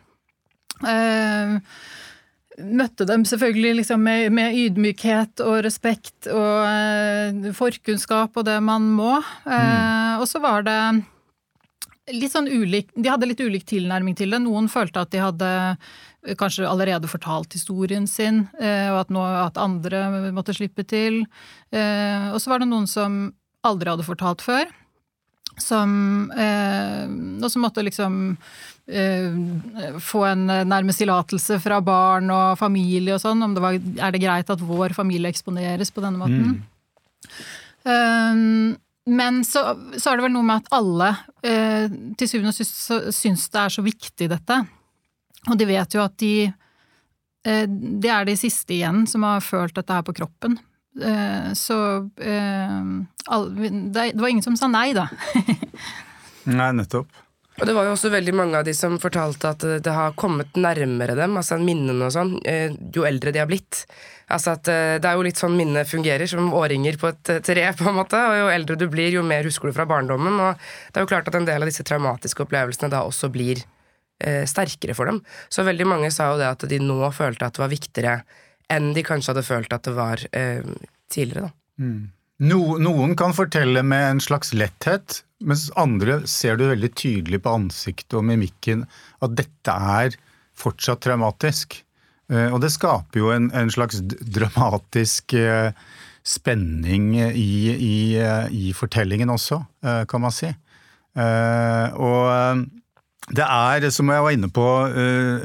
Møtte 2.55 3.05
dem 3.09 3.25
selvfølgelig 3.27 3.73
liksom 3.81 4.03
med, 4.05 4.33
med, 4.33 4.55
ydmykhet 4.55 5.43
og 5.43 5.57
respekt 5.67 6.29
og 6.31 7.49
forkunnskap 7.59 8.37
og 8.39 8.47
det 8.47 8.61
man 8.63 8.87
må. 8.95 9.17
Mm. 9.43 10.21
Og 10.23 10.27
så 10.31 10.39
var 10.43 10.63
det 10.67 10.79
litt 12.15 12.35
sånn 12.35 12.47
ulik, 12.47 12.93
de 12.95 13.11
hadde 13.11 13.27
litt 13.27 13.43
ulik 13.43 13.67
tilnærming 13.67 14.15
til 14.19 14.35
det. 14.35 14.43
Noen 14.45 14.69
følte 14.71 15.03
at 15.03 15.11
de 15.15 15.23
hadde 15.25 15.51
kanskje 16.39 16.69
allerede 16.69 17.11
fortalt 17.11 17.57
historien 17.57 18.07
sin, 18.11 18.45
og 18.55 19.01
at, 19.01 19.11
noe, 19.15 19.27
at 19.49 19.59
andre 19.59 20.31
måtte 20.37 20.55
slippe 20.55 20.87
til. 20.87 21.25
Og 21.75 22.39
så 22.39 22.55
var 22.55 22.63
det 22.63 22.71
noen 22.71 22.87
som 22.91 23.33
aldri 23.67 23.95
hadde 23.95 24.07
fortalt 24.07 24.45
før. 24.45 24.71
Som, 25.61 25.91
og 26.35 27.47
som 27.51 27.63
måtte 27.63 27.85
liksom 27.87 28.17
få 30.03 30.23
en 30.29 30.43
nærmest 30.69 30.99
tillatelse 31.01 31.61
fra 31.63 31.79
barn 31.81 32.29
og 32.35 32.59
familie 32.61 33.15
og 33.15 33.23
sånn. 33.23 33.45
Om 33.47 33.55
det 33.57 33.63
var, 33.63 33.79
er 33.79 34.13
det 34.13 34.21
greit 34.25 34.51
at 34.51 34.65
vår 34.67 34.97
familie 34.97 35.31
eksponeres 35.31 35.95
på 35.95 36.03
denne 36.05 36.21
måten? 36.21 36.59
Mm. 37.87 38.75
Men 39.07 39.45
så, 39.45 39.63
så, 39.99 40.11
er 40.11 40.17
det 40.17 40.25
vel 40.25 40.33
noe 40.33 40.47
med 40.49 40.63
at 40.63 40.71
alle 40.79 41.11
eh, 41.45 41.93
til 42.17 42.29
syvende 42.29 42.55
og 42.55 42.57
sist 42.57 42.79
syns 43.13 43.49
det 43.53 43.61
er 43.61 43.75
så 43.75 43.85
viktig, 43.85 44.29
dette. 44.33 44.61
Og 45.51 45.59
de 45.61 45.67
vet 45.69 45.97
jo 45.97 46.01
at 46.01 46.15
de 46.23 46.35
eh, 46.49 47.67
Det 47.69 48.11
er 48.11 48.25
de 48.25 48.37
siste 48.41 48.73
igjen 48.79 49.05
som 49.11 49.27
har 49.29 49.45
følt 49.45 49.77
dette 49.77 49.93
her 49.93 50.07
på 50.07 50.17
kroppen. 50.17 50.57
Eh, 51.03 51.51
så 51.59 51.77
alle, 53.27 53.71
det, 53.95 54.13
var 54.15 54.29
ingen 54.29 54.45
som 54.45 54.57
sa 54.59 54.71
nei, 54.71 54.93
da. 54.97 55.09
nei, 56.45 56.71
nettopp. 56.81 57.21
Og 57.55 57.69
det 57.69 57.75
var 57.77 57.87
jo 57.87 57.93
også 57.95 58.11
veldig 58.11 58.33
mange 58.35 58.59
av 58.59 58.65
de 58.67 58.73
som 58.75 58.97
fortalte 58.99 59.53
at 59.55 59.65
det 59.87 59.93
har 59.95 60.17
kommet 60.19 60.57
nærmere 60.59 61.15
dem, 61.15 61.37
altså 61.39 61.55
minnene 61.63 62.09
og 62.09 62.11
sånn, 62.11 62.33
jo 62.91 63.05
eldre 63.07 63.31
de 63.31 63.39
har 63.39 63.47
blitt. 63.47 63.85
Altså 64.27 64.57
at 64.57 64.67
Det 64.67 65.07
er 65.07 65.15
jo 65.15 65.23
litt 65.23 65.39
sånn 65.39 65.55
minnet 65.55 65.87
fungerer, 65.87 66.27
som 66.27 66.49
årringer 66.57 66.99
på 66.99 67.13
et 67.13 67.31
tre, 67.47 67.69
på 67.79 67.87
en 67.91 67.99
måte. 68.01 68.19
Og 68.19 68.41
jo 68.41 68.51
eldre 68.57 68.79
du 68.81 68.89
blir, 68.91 69.15
jo 69.15 69.23
mer 69.23 69.47
husker 69.47 69.71
du 69.71 69.77
fra 69.77 69.87
barndommen. 69.87 70.35
Og 70.35 70.59
det 70.91 70.99
er 70.99 71.07
jo 71.07 71.13
klart 71.13 71.31
at 71.31 71.39
en 71.39 71.47
del 71.47 71.63
av 71.63 71.71
disse 71.71 71.87
traumatiske 71.87 72.43
opplevelsene 72.43 72.91
da 72.91 73.05
også 73.07 73.31
blir 73.35 73.63
eh, 74.21 74.45
sterkere 74.51 74.97
for 74.97 75.11
dem. 75.11 75.21
Så 75.53 75.67
veldig 75.67 75.87
mange 75.89 76.11
sa 76.15 76.33
jo 76.33 76.41
det 76.41 76.51
at 76.51 76.67
de 76.71 76.81
nå 76.83 76.99
følte 77.15 77.47
at 77.47 77.57
det 77.57 77.65
var 77.65 77.73
viktigere 77.73 78.17
enn 78.73 78.93
de 78.97 79.05
kanskje 79.07 79.33
hadde 79.33 79.47
følt 79.47 79.75
at 79.77 79.87
det 79.87 79.95
var 79.97 80.23
eh, 80.37 80.67
tidligere. 81.13 81.53
Mm. 81.81 82.11
No, 82.45 82.77
noen 82.83 83.15
kan 83.19 83.35
fortelle 83.37 83.85
med 83.87 84.05
en 84.09 84.21
slags 84.23 84.53
letthet, 84.57 85.23
mens 85.45 85.69
andre 85.79 86.23
ser 86.31 86.59
du 86.59 86.67
veldig 86.67 86.91
tydelig 86.99 87.41
på 87.45 87.53
ansiktet 87.61 88.17
og 88.19 88.27
mimikken 88.27 88.87
at 89.23 89.37
dette 89.39 89.75
er 89.99 90.17
fortsatt 90.59 91.05
traumatisk. 91.05 91.79
Og 92.33 92.57
det 92.63 92.73
skaper 92.73 93.21
jo 93.21 93.31
en, 93.35 93.51
en 93.55 93.71
slags 93.71 94.01
dramatisk 94.03 95.35
spenning 96.25 97.11
i, 97.21 97.51
i, 97.75 97.97
i, 98.49 98.71
fortellingen 98.75 99.31
også, 99.35 99.61
kan 100.09 100.25
man 100.25 100.33
si. 100.33 100.49
Og 101.21 102.65
det 103.33 103.45
er, 103.45 103.87
som 103.95 104.11
jeg 104.13 104.25
var 104.27 104.35
inne 104.37 104.51
på, 104.53 104.65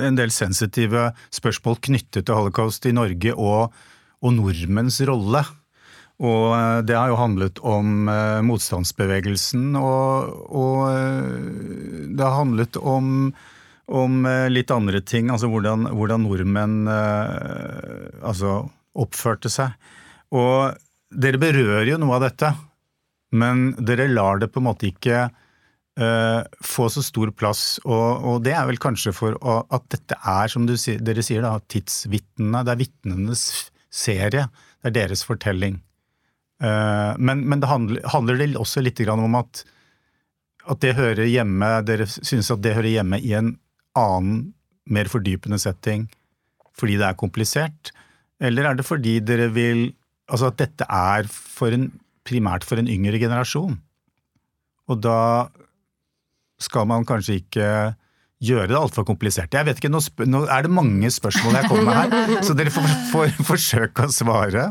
en 0.03 0.17
del 0.17 0.33
sensitive 0.35 1.13
spørsmål 1.31 1.77
knyttet 1.87 2.27
til 2.27 2.35
holocaust 2.35 2.83
i 2.89 2.95
Norge 2.95 3.35
og, 3.35 3.75
og 4.19 4.35
nordmenns 4.35 4.99
rolle. 5.07 5.45
Og 6.19 6.83
det 6.83 6.97
har 6.97 7.07
jo 7.07 7.21
handlet 7.21 7.61
om 7.63 8.09
motstandsbevegelsen, 8.43 9.69
og, 9.79 10.33
og 10.51 12.11
det 12.11 12.25
har 12.25 12.35
handlet 12.41 12.81
om 12.83 13.31
om 13.89 14.25
litt 14.53 14.71
andre 14.71 15.01
ting, 15.01 15.31
altså 15.33 15.49
hvordan, 15.49 15.87
hvordan 15.97 16.25
nordmenn 16.25 16.89
eh, 16.93 18.21
altså 18.21 18.61
oppførte 18.99 19.51
seg. 19.51 19.73
Og 20.35 20.75
dere 21.09 21.41
berører 21.41 21.89
jo 21.89 21.99
noe 22.01 22.19
av 22.19 22.27
dette, 22.27 22.53
men 23.33 23.71
dere 23.77 24.09
lar 24.11 24.41
det 24.41 24.51
på 24.53 24.61
en 24.61 24.69
måte 24.69 24.89
ikke 24.89 25.27
eh, 25.99 26.41
få 26.65 26.87
så 26.91 27.03
stor 27.05 27.31
plass. 27.35 27.63
Og, 27.85 28.23
og, 28.23 28.39
det 28.45 28.55
er 28.55 28.67
vel 28.69 28.79
kanskje 28.81 29.13
for 29.15 29.37
å, 29.39 29.61
at 29.75 29.85
dette 29.93 30.17
er, 30.17 30.51
som 30.51 30.67
du, 30.69 30.75
dere 30.75 31.25
sier, 31.25 31.45
da, 31.45 31.57
tidsvitnene. 31.71 32.63
Det 32.65 32.73
er 32.73 32.81
vitnenes 32.83 33.45
serie. 33.89 34.47
Det 34.79 34.91
er 34.91 34.97
deres 35.01 35.25
fortelling. 35.27 35.79
Uh, 36.59 37.15
men, 37.15 37.45
men 37.47 37.61
det 37.61 37.69
handler, 37.71 38.03
handler, 38.11 38.39
det 38.39 38.49
også 38.59 38.83
litt 38.83 38.99
om 39.07 39.37
at, 39.39 39.61
at 40.67 40.81
det 40.83 40.97
hører 40.97 41.23
hjemme 41.23 41.69
Dere 41.87 42.03
synes 42.09 42.49
at 42.51 42.59
det 42.65 42.73
hører 42.75 42.97
hjemme 42.97 43.15
i 43.23 43.31
en 43.37 43.53
annen, 43.95 44.49
mer 44.83 45.07
fordypende 45.07 45.59
setting 45.61 46.09
fordi 46.75 46.97
det 46.99 47.07
er 47.07 47.19
komplisert? 47.19 47.93
Eller 48.43 48.67
er 48.67 48.75
det 48.79 48.87
fordi 48.87 49.19
dere 49.23 49.49
vil 49.55 49.89
Altså 50.29 50.51
at 50.51 50.59
dette 50.59 50.85
er 50.85 51.25
for 51.31 51.73
en, 51.73 51.87
primært 52.27 52.67
for 52.67 52.77
en 52.77 52.91
yngre 52.91 53.17
generasjon? 53.17 53.79
Og 54.91 54.99
da 55.01 55.47
skal 56.59 56.87
man 56.89 57.07
kanskje 57.07 57.39
ikke 57.41 57.71
gjøre 58.39 58.69
det 58.71 58.77
altfor 58.79 59.03
komplisert. 59.07 59.53
Jeg 59.53 59.67
vet 59.67 59.81
ikke, 59.81 59.91
nå, 59.91 59.99
nå, 60.29 60.45
er 60.47 60.63
det 60.63 60.71
mange 60.71 61.11
spørsmål 61.11 61.59
jeg 61.59 61.71
kommer 61.71 61.89
med 61.89 61.97
her, 61.99 62.37
så 62.47 62.55
dere 62.55 62.71
får, 62.71 62.87
får 63.11 63.35
forsøke 63.47 64.07
å 64.07 64.15
svare. 64.15 64.69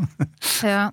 Ja. 0.65 0.89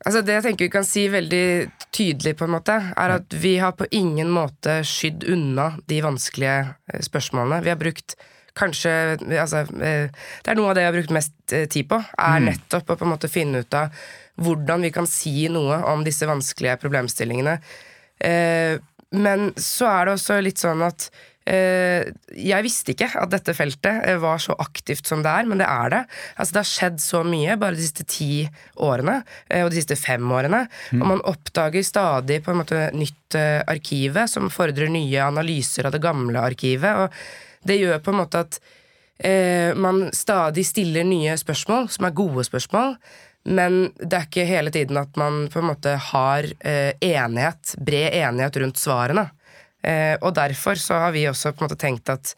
Altså 0.00 0.22
Det 0.24 0.38
jeg 0.38 0.44
tenker 0.46 0.64
vi 0.64 0.72
kan 0.72 0.86
si 0.88 1.04
veldig 1.12 1.44
tydelig, 1.92 2.34
på 2.40 2.46
en 2.48 2.54
måte, 2.54 2.76
er 2.96 3.16
at 3.18 3.36
vi 3.36 3.58
har 3.60 3.74
på 3.76 3.88
ingen 3.92 4.30
måte 4.32 4.80
skydd 4.86 5.26
unna 5.28 5.74
de 5.90 6.00
vanskelige 6.04 6.58
eh, 6.90 7.02
spørsmålene. 7.04 7.60
Vi 7.66 7.72
har 7.72 7.80
brukt 7.80 8.16
kanskje 8.56 8.92
altså, 9.38 9.66
eh, 9.78 10.08
Det 10.10 10.50
er 10.50 10.58
noe 10.58 10.70
av 10.70 10.78
det 10.78 10.86
jeg 10.86 10.90
har 10.90 10.96
brukt 10.96 11.14
mest 11.14 11.54
eh, 11.54 11.68
tid 11.70 11.90
på. 11.90 12.00
Er 12.00 12.40
mm. 12.40 12.48
nettopp 12.48 12.94
å 12.94 12.96
på 12.96 13.06
en 13.06 13.12
måte 13.12 13.30
finne 13.30 13.62
ut 13.62 13.76
av 13.76 13.92
hvordan 14.40 14.88
vi 14.88 14.92
kan 14.94 15.08
si 15.10 15.50
noe 15.52 15.82
om 15.92 16.02
disse 16.06 16.26
vanskelige 16.26 16.78
problemstillingene. 16.80 17.58
Men 19.16 19.50
så 19.58 19.88
er 19.90 20.06
det 20.06 20.16
også 20.18 20.38
litt 20.44 20.60
sånn 20.62 20.84
at 20.86 21.08
Eh, 21.50 22.10
jeg 22.36 22.62
visste 22.62 22.92
ikke 22.92 23.08
at 23.18 23.30
dette 23.32 23.54
feltet 23.56 24.04
eh, 24.06 24.18
var 24.20 24.38
så 24.42 24.54
aktivt 24.60 25.08
som 25.08 25.22
det 25.24 25.32
er, 25.32 25.46
men 25.48 25.58
det 25.58 25.66
er 25.66 25.92
det. 25.94 26.00
Altså, 26.36 26.52
det 26.54 26.60
har 26.60 26.68
skjedd 26.70 27.00
så 27.02 27.22
mye 27.26 27.56
bare 27.60 27.78
de 27.78 27.86
siste 27.86 28.04
ti 28.06 28.44
årene, 28.84 29.20
eh, 29.48 29.64
og 29.64 29.72
de 29.72 29.80
siste 29.80 29.96
fem 29.98 30.26
årene. 30.36 30.66
Mm. 30.92 31.00
Og 31.00 31.06
man 31.14 31.24
oppdager 31.30 31.86
stadig 31.86 32.42
på 32.44 32.52
en 32.52 32.60
måte 32.60 32.84
nytt 32.94 33.38
arkivet, 33.70 34.30
som 34.30 34.50
fordrer 34.50 34.90
nye 34.92 35.22
analyser 35.22 35.86
av 35.86 35.94
det 35.94 36.02
gamle 36.02 36.42
arkivet. 36.42 37.06
Og 37.06 37.66
det 37.66 37.80
gjør 37.80 38.04
på 38.04 38.12
en 38.12 38.22
måte 38.24 38.44
at 38.46 38.62
man 39.76 40.06
stadig 40.16 40.62
stiller 40.64 41.04
nye 41.04 41.34
spørsmål, 41.36 41.90
som 41.92 42.06
er 42.08 42.14
gode 42.16 42.40
spørsmål. 42.46 42.94
Men 43.48 43.82
det 43.96 44.12
er 44.16 44.26
ikke 44.26 44.48
hele 44.48 44.72
tiden 44.74 44.98
at 45.00 45.16
man 45.20 45.46
på 45.52 45.62
en 45.62 45.70
måte 45.70 45.94
har 46.10 46.48
eh, 46.60 46.92
enighet, 47.00 47.74
bred 47.80 48.16
enighet 48.20 48.58
rundt 48.60 48.80
svarene. 48.80 49.30
Eh, 49.82 50.16
og 50.20 50.34
derfor 50.36 50.76
så 50.80 51.00
har 51.06 51.14
vi 51.16 51.24
også 51.28 51.54
på 51.54 51.64
en 51.64 51.70
måte 51.70 51.80
tenkt 51.80 52.12
at 52.12 52.34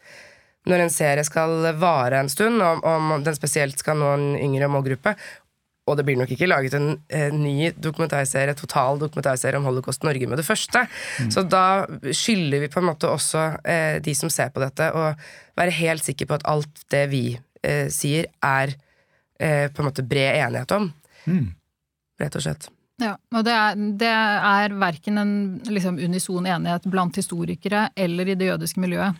når 0.69 0.85
en 0.85 0.93
serie 0.93 1.23
skal 1.27 1.73
vare 1.75 2.21
en 2.23 2.31
stund, 2.31 2.61
og 2.63 2.85
om 2.87 3.17
den 3.25 3.35
spesielt 3.35 3.81
skal 3.81 3.97
nå 3.99 4.11
en 4.15 4.29
yngre 4.39 4.69
målgruppe, 4.71 5.11
og 5.83 5.97
det 5.99 6.05
blir 6.07 6.15
nok 6.15 6.31
ikke 6.31 6.47
laget 6.47 6.75
en, 6.77 7.01
eh, 7.09 7.33
ny 7.35 7.73
dokumentarserie, 7.75 8.55
total 8.55 8.99
dokumentarserie 8.99 9.59
om 9.59 9.65
Holocaust 9.67 10.03
Norge 10.03 10.27
med 10.27 10.37
det 10.39 10.47
første. 10.47 10.87
Mm. 11.19 11.31
Så 11.31 11.43
da 11.43 11.85
skylder 12.07 12.63
vi 12.63 12.71
på 12.71 12.79
en 12.79 12.87
måte 12.87 13.11
også 13.11 13.59
eh, 13.65 13.99
de 13.99 14.15
som 14.15 14.29
ser 14.29 14.49
på 14.55 14.63
dette, 14.63 14.87
å 14.95 15.11
være 15.59 15.75
helt 15.75 16.03
sikker 16.03 16.25
på 16.25 16.39
at 16.39 16.47
alt 16.47 16.85
det 16.89 17.09
vi 17.11 17.37
eh, 17.63 17.89
sier, 17.91 18.31
er 18.39 18.77
eh, 19.43 19.67
på 19.71 19.83
en 19.83 19.89
måte 19.89 20.05
bred 20.07 20.39
enighet 20.45 20.71
om. 20.77 20.87
Mm. 21.27 21.51
Rett 22.21 22.39
og 22.39 22.45
slett. 22.45 22.69
Ja, 23.01 23.15
og 23.33 23.43
det 23.45 23.53
er, 23.57 23.77
det 23.99 24.09
er 24.13 24.75
verken 24.79 25.19
en 25.19 25.35
liksom, 25.65 25.97
unison 25.99 26.45
enighet 26.47 26.85
blant 26.87 27.17
historikere 27.17 27.87
eller 27.95 28.29
i 28.29 28.37
det 28.39 28.51
jødiske 28.51 28.81
miljøet 28.83 29.19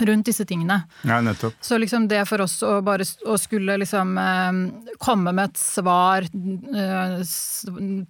rundt 0.00 0.26
disse 0.26 0.42
tingene. 0.48 0.80
Ja, 1.06 1.20
nettopp. 1.22 1.54
Så 1.62 1.78
liksom 1.78 2.08
det 2.10 2.24
for 2.26 2.42
oss 2.42 2.56
å 2.66 2.80
bare 2.82 3.06
å 3.30 3.36
skulle 3.38 3.76
liksom 3.78 4.16
eh, 4.18 4.96
komme 4.98 5.34
med 5.36 5.52
et 5.52 5.60
svar 5.60 6.26
eh, 6.26 7.18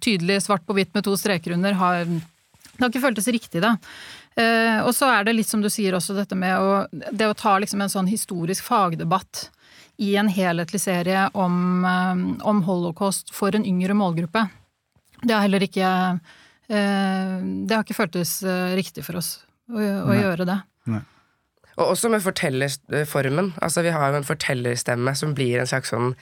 tydelig 0.01 0.39
svart 0.47 0.65
på 0.65 0.77
hvitt 0.77 0.95
med 0.95 1.05
to 1.05 1.13
streker 1.19 1.53
under, 1.53 1.77
har, 1.77 2.07
det 2.07 2.81
har 2.81 2.89
ikke 2.89 3.03
føltes 3.03 3.29
riktig, 3.35 3.61
da. 3.61 3.75
Eh, 4.35 4.81
og 4.81 4.91
så 4.97 5.11
er 5.13 5.27
det 5.27 5.37
litt 5.37 5.51
som 5.51 5.61
du 5.63 5.69
sier 5.71 5.95
også 5.95 6.17
dette 6.17 6.35
med 6.39 6.57
å, 6.57 6.85
det 6.91 7.29
å 7.29 7.37
ta 7.37 7.55
liksom 7.61 7.85
en 7.85 7.93
sånn 7.93 8.09
historisk 8.09 8.65
fagdebatt 8.65 9.49
i 9.97 10.15
en 10.19 10.29
helhetlig 10.31 10.81
serie 10.81 11.29
om, 11.33 11.85
om 12.41 12.61
holocaust 12.67 13.33
for 13.35 13.55
en 13.55 13.65
yngre 13.65 13.95
målgruppe. 13.97 14.47
Det 15.21 15.33
har 15.33 15.45
heller 15.45 15.63
ikke 15.63 15.89
eh, 16.67 17.35
Det 17.39 17.75
har 17.75 17.83
ikke 17.85 17.97
føltes 17.97 18.37
eh, 18.43 18.75
riktig 18.77 19.05
for 19.07 19.21
oss 19.21 19.37
å, 19.71 19.79
å 19.79 20.17
gjøre 20.17 20.47
det. 20.47 20.57
Nei. 20.91 21.01
Og 21.75 21.91
også 21.91 22.07
med 22.11 22.23
fortellerformen. 22.23 23.49
Altså 23.63 23.83
Vi 23.83 23.91
har 23.91 24.11
jo 24.11 24.19
en 24.21 24.27
fortellerstemme 24.27 25.11
som 25.19 25.33
blir 25.35 25.59
en 25.59 25.67
slags 25.67 25.91
sånn 25.91 26.13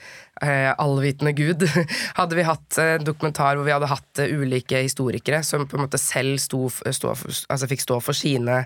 eh, 0.42 0.72
allvitende 0.72 1.34
gud. 1.36 1.62
hadde 2.18 2.38
vi 2.38 2.46
hatt 2.48 2.78
en 2.82 3.06
dokumentar 3.06 3.54
hvor 3.54 3.68
vi 3.68 3.74
hadde 3.74 3.90
hatt 3.92 4.24
ulike 4.24 4.82
historikere 4.82 5.44
som 5.46 5.68
på 5.70 5.78
en 5.78 5.86
måte 5.86 6.00
selv 6.02 6.42
sto, 6.42 6.66
stå, 6.70 7.14
altså 7.14 7.70
fikk 7.70 7.86
stå 7.86 8.00
for 8.02 8.18
sine 8.18 8.64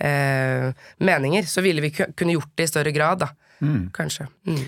eh, 0.00 0.72
meninger, 1.04 1.44
så 1.48 1.64
ville 1.64 1.84
vi 1.84 1.92
kunne 1.92 2.38
gjort 2.38 2.54
det 2.56 2.68
i 2.68 2.72
større 2.72 2.94
grad, 2.96 3.26
da. 3.26 3.32
Mm. 3.62 3.84
Kanskje. 3.94 4.26
Mm. 4.48 4.64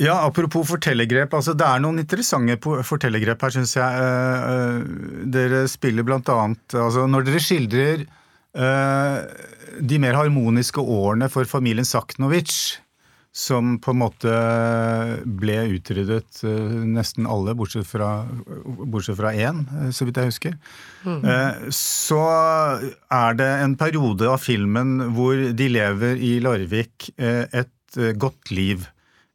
Ja, 0.00 0.14
apropos 0.24 0.64
fortellergrep. 0.64 1.34
altså 1.36 1.52
Det 1.54 1.66
er 1.68 1.82
noen 1.84 2.00
interessante 2.00 2.56
fortellergrep 2.88 3.42
her, 3.44 3.52
syns 3.52 3.74
jeg. 3.76 4.04
Eh, 4.04 4.46
eh, 4.52 5.26
dere 5.34 5.64
spiller 5.68 6.06
blant 6.08 6.28
annet 6.32 6.78
altså 6.80 7.04
Når 7.10 7.26
dere 7.28 7.42
skildrer 7.44 8.06
eh, 8.56 9.18
de 9.84 9.98
mer 10.00 10.16
harmoniske 10.16 10.80
årene 10.80 11.28
for 11.28 11.44
familien 11.44 11.84
Saknovic, 11.84 12.78
som 13.34 13.74
på 13.82 13.90
en 13.90 13.98
måte 13.98 14.32
ble 15.26 15.56
utryddet 15.74 16.38
nesten 16.86 17.26
alle, 17.26 17.50
bortsett 17.58 17.88
fra, 17.90 18.22
bortsett 18.86 19.18
fra 19.18 19.32
én, 19.34 19.64
så 19.90 20.06
vidt 20.06 20.20
jeg 20.22 20.30
husker. 20.30 20.54
Eh, 21.10 21.64
Så 21.74 22.20
er 23.10 23.34
det 23.40 23.48
en 23.64 23.74
periode 23.80 24.30
av 24.30 24.38
filmen 24.38 25.10
hvor 25.16 25.34
de 25.50 25.66
lever 25.68 26.22
i 26.22 26.36
Larvik 26.46 27.10
eh, 27.18 27.42
eh, 28.00 28.14
godt 28.16 28.50
liv 28.54 28.88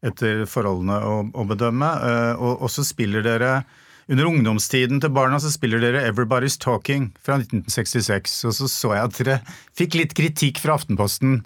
etter 0.05 0.45
forholdene 0.47 0.97
å, 1.03 1.15
å 1.35 1.45
bedømme. 1.47 1.89
Eh, 2.07 2.33
Og, 2.39 2.63
og 2.63 2.71
så 2.71 2.85
spiller 2.87 3.25
dere 3.25 3.63
under 4.09 4.25
ungdomstiden 4.25 5.01
til 5.03 5.11
barna 5.13 5.37
så 5.37 5.51
spiller 5.53 5.81
dere 5.83 6.05
Everybody's 6.07 6.57
Talking 6.57 7.11
fra 7.21 7.37
1966. 7.37 8.39
Og 8.49 8.55
så 8.57 8.69
så 8.71 8.93
jeg 8.95 9.09
at 9.09 9.19
dere 9.19 9.35
fikk 9.77 9.99
litt 9.99 10.15
kritikk 10.17 10.61
fra 10.63 10.79
Aftenposten, 10.79 11.43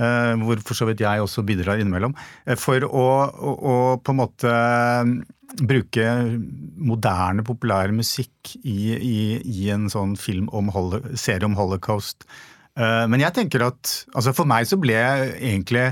eh, 0.00 0.32
hvor 0.42 0.64
for 0.64 0.78
så 0.78 0.88
vidt 0.88 1.04
jeg 1.04 1.22
også 1.22 1.44
bidrar 1.46 1.78
innimellom, 1.78 2.16
for 2.58 2.82
å, 2.88 3.06
å, 3.30 3.54
å 3.54 3.76
på 4.02 4.14
en 4.14 4.20
måte 4.24 4.56
bruke 5.66 6.06
moderne, 6.78 7.46
populær 7.46 7.94
musikk 7.94 8.56
i, 8.62 8.94
i, 8.96 9.22
i 9.42 9.70
en 9.74 9.88
sånn 9.90 10.16
film 10.18 10.50
om 10.54 10.70
serie 11.18 11.46
om 11.46 11.56
holocaust. 11.58 12.22
Men 12.78 13.18
jeg 13.18 13.34
tenker 13.34 13.64
at 13.66 13.90
altså 14.14 14.30
for 14.30 14.46
meg 14.46 14.68
så 14.70 14.78
ble 14.78 14.94
jeg 14.94 15.32
egentlig 15.40 15.88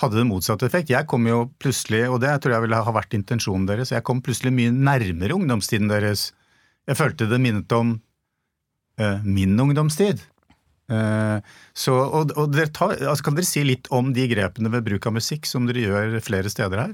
hadde 0.00 0.20
det 0.20 0.26
motsatt 0.28 0.64
effekt. 0.66 0.92
Jeg 0.92 1.08
kom 1.08 1.26
jo 1.28 1.46
plutselig, 1.62 2.04
og 2.10 2.20
det 2.24 2.34
tror 2.42 2.56
jeg 2.56 2.66
ville 2.66 2.80
ha 2.88 2.94
vært 2.94 3.16
intensjonen 3.16 3.66
deres, 3.68 3.94
jeg 3.94 4.04
kom 4.06 4.22
plutselig 4.24 4.52
mye 4.54 4.74
nærmere 4.74 5.36
ungdomstiden 5.36 5.88
deres. 5.92 6.30
Jeg 6.86 6.98
følte 6.98 7.28
det 7.30 7.40
minnet 7.42 7.72
om 7.74 7.96
uh, 9.00 9.24
min 9.24 9.56
ungdomstid. 9.60 10.20
Uh, 10.86 11.40
så, 11.74 11.96
og, 11.96 12.30
og 12.38 12.52
dere 12.54 12.70
tar, 12.70 12.92
altså 12.94 13.24
Kan 13.26 13.34
dere 13.34 13.48
si 13.48 13.64
litt 13.66 13.88
om 13.90 14.12
de 14.14 14.28
grepene 14.30 14.70
ved 14.70 14.84
bruk 14.86 15.08
av 15.08 15.16
musikk 15.16 15.48
som 15.50 15.64
dere 15.66 15.82
gjør 15.82 16.20
flere 16.22 16.52
steder 16.52 16.84
her? 16.84 16.92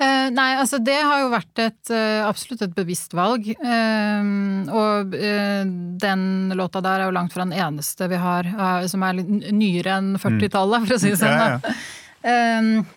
Eh, 0.00 0.30
nei, 0.32 0.54
altså 0.56 0.78
det 0.80 0.96
har 0.96 1.20
jo 1.20 1.32
vært 1.34 1.60
et, 1.60 1.90
eh, 1.92 2.22
absolutt 2.24 2.62
et 2.64 2.76
bevisst 2.76 3.12
valg. 3.16 3.50
Eh, 3.52 4.30
og 4.72 5.16
eh, 5.18 5.66
den 6.00 6.22
låta 6.56 6.80
der 6.84 7.02
er 7.02 7.10
jo 7.10 7.16
langt 7.18 7.34
fra 7.36 7.44
den 7.44 7.52
eneste 7.52 8.08
vi 8.08 8.20
har 8.20 8.48
eh, 8.48 8.86
som 8.88 9.04
er 9.04 9.18
litt 9.20 9.50
nyere 9.52 9.98
enn 9.98 10.14
40-tallet, 10.22 10.86
for 10.86 10.96
å 10.96 11.00
si 11.02 11.12
det 11.12 11.20
sånn. 11.20 11.36
Ja, 11.36 11.52
ja. 11.58 11.76
Eh, 12.30 12.96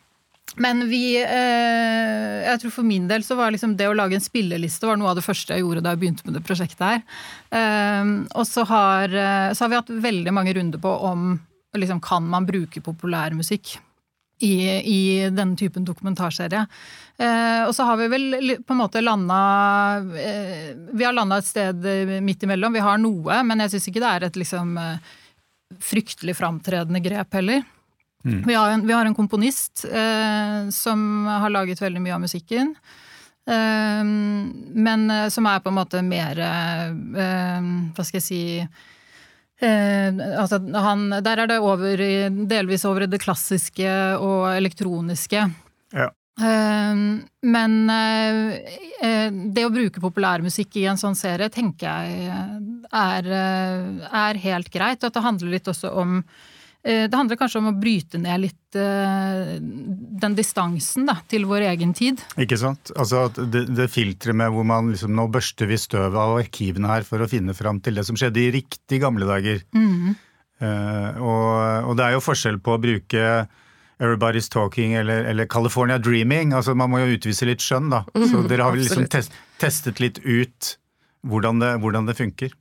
men 0.64 0.84
vi 0.86 1.16
eh, 1.18 2.42
Jeg 2.44 2.60
tror 2.62 2.74
for 2.76 2.86
min 2.86 3.08
del 3.10 3.24
så 3.26 3.34
var 3.40 3.52
liksom 3.56 3.74
det 3.80 3.88
å 3.90 3.96
lage 3.98 4.20
en 4.20 4.24
spilleliste 4.24 4.86
var 4.86 5.00
noe 5.00 5.10
av 5.12 5.18
det 5.18 5.24
første 5.26 5.56
jeg 5.56 5.64
gjorde 5.64 5.82
da 5.82 5.96
jeg 5.96 6.04
begynte 6.04 6.28
med 6.28 6.38
det 6.38 6.44
prosjektet 6.46 6.84
her. 6.84 8.28
Og 8.38 8.46
så 8.46 8.64
har, 8.70 9.16
så 9.56 9.64
har 9.64 9.72
vi 9.72 9.80
hatt 9.80 9.90
veldig 10.04 10.34
mange 10.36 10.54
runder 10.54 10.84
på 10.84 10.92
om 11.10 11.34
liksom, 11.74 12.04
kan 12.06 12.28
man 12.30 12.46
bruke 12.46 12.84
populærmusikk 12.86 13.80
i, 14.44 14.56
i 14.84 15.00
denne 15.32 15.58
typen 15.60 15.86
dokumentarserie. 15.88 16.66
Eh, 17.18 17.62
og 17.68 17.74
så 17.76 17.86
har 17.88 18.00
vi 18.02 18.10
vel 18.12 18.56
på 18.66 18.74
en 18.74 18.82
måte 18.82 19.04
landa 19.04 19.40
eh, 20.18 20.72
Vi 20.92 21.06
har 21.06 21.14
landa 21.14 21.38
et 21.40 21.48
sted 21.48 21.86
eh, 21.86 22.18
midt 22.26 22.44
imellom. 22.44 22.74
Vi 22.74 22.84
har 22.84 23.00
noe, 23.02 23.40
men 23.46 23.64
jeg 23.64 23.76
syns 23.76 23.88
ikke 23.92 24.04
det 24.04 24.12
er 24.12 24.28
et 24.28 24.42
liksom 24.42 24.76
eh, 24.82 25.14
fryktelig 25.80 26.36
framtredende 26.40 27.02
grep 27.04 27.40
heller. 27.40 27.64
Vi, 28.24 28.54
har 28.56 28.72
en, 28.72 28.88
vi 28.88 28.94
har 28.94 29.06
en 29.06 29.16
komponist 29.16 29.84
eh, 29.86 30.70
som 30.72 31.26
har 31.28 31.52
laget 31.52 31.82
veldig 31.82 32.00
mye 32.02 32.16
av 32.16 32.22
musikken. 32.24 32.72
Eh, 33.48 34.04
men 34.88 35.10
eh, 35.12 35.28
som 35.30 35.48
er 35.52 35.60
på 35.60 35.74
en 35.74 35.76
måte 35.76 36.00
mer 36.08 36.40
eh, 36.40 37.66
Hva 37.92 38.06
skal 38.08 38.22
jeg 38.22 38.24
si 38.24 38.44
Eh, 39.64 40.18
altså 40.42 40.60
han, 40.84 41.06
der 41.24 41.40
er 41.46 41.48
det 41.54 41.60
over, 41.64 42.02
i- 42.02 42.30
delvis 42.50 42.84
over 42.90 43.06
i 43.06 43.12
det 43.12 43.22
klassiske 43.24 43.88
og 44.20 44.50
elektroniske. 44.58 45.46
Ja. 45.96 46.10
Eh, 46.42 47.04
men 47.46 47.76
eh, 47.94 48.40
eh, 49.00 49.30
det 49.54 49.64
å 49.68 49.72
bruke 49.74 50.02
populærmusikk 50.04 50.80
i 50.82 50.88
en 50.92 51.00
sånn 51.00 51.16
serie 51.16 51.48
tenker 51.54 51.88
jeg 51.88 52.34
er, 52.94 53.30
er 54.10 54.42
helt 54.48 54.72
greit. 54.74 55.00
Og 55.04 55.12
at 55.12 55.20
det 55.20 55.24
handler 55.30 55.54
litt 55.56 55.70
også 55.72 55.94
om 56.04 56.20
Det 56.84 57.16
handler 57.16 57.40
kanskje 57.40 57.62
om 57.62 57.70
å 57.70 57.76
bryte 57.80 58.20
ned 58.20 58.42
litt 58.44 58.76
eh, 58.76 59.54
den 60.24 60.36
distansen 60.36 61.08
da, 61.08 61.16
til 61.32 61.46
vår 61.48 61.70
egen 61.70 61.94
tid. 61.96 62.20
Ikke 62.44 62.58
sant? 62.60 62.92
Altså 63.00 63.30
det, 63.38 63.70
det 63.72 63.88
filteret 63.94 64.36
med 64.36 64.52
hvor 64.52 64.68
man 64.68 64.92
liksom 64.92 65.16
Nå 65.16 65.30
børster 65.32 65.70
vi 65.70 65.80
støvet 65.80 66.18
av 66.20 66.36
arkivene 66.42 66.92
her 66.92 67.08
for 67.08 67.24
å 67.24 67.30
finne 67.32 67.56
fram 67.56 67.80
til 67.84 67.96
det 67.96 68.04
som 68.10 68.20
skjedde 68.20 68.42
i 68.44 68.52
riktig 68.58 69.00
gamle 69.04 69.30
dager. 69.30 69.64
Eh, 70.60 71.22
og, 71.24 71.90
og 71.90 71.96
det 72.00 72.06
er 72.08 72.18
jo 72.18 72.24
forskjell 72.24 72.60
på 72.64 72.76
å 72.76 72.82
bruke 72.84 73.24
Everybody's 74.04 74.50
Talking 74.52 74.94
eller, 75.00 75.24
eller 75.32 75.48
California 75.48 75.98
Dreaming. 75.98 76.54
Altså 76.54 76.76
Man 76.76 76.92
må 76.92 77.04
jo 77.04 77.16
utvise 77.16 77.48
litt 77.48 77.64
skjønn, 77.64 77.92
da. 77.94 78.04
Så 78.12 78.44
dere 78.50 78.68
har 78.68 78.76
vel 78.76 78.84
liksom 78.84 79.08
test, 79.12 79.36
testet 79.62 80.04
litt 80.04 80.20
ut 80.26 80.76
hvordan 81.24 81.62
det, 81.64 81.72
hvordan 81.80 82.10
det 82.10 82.18
funker. 82.20 82.52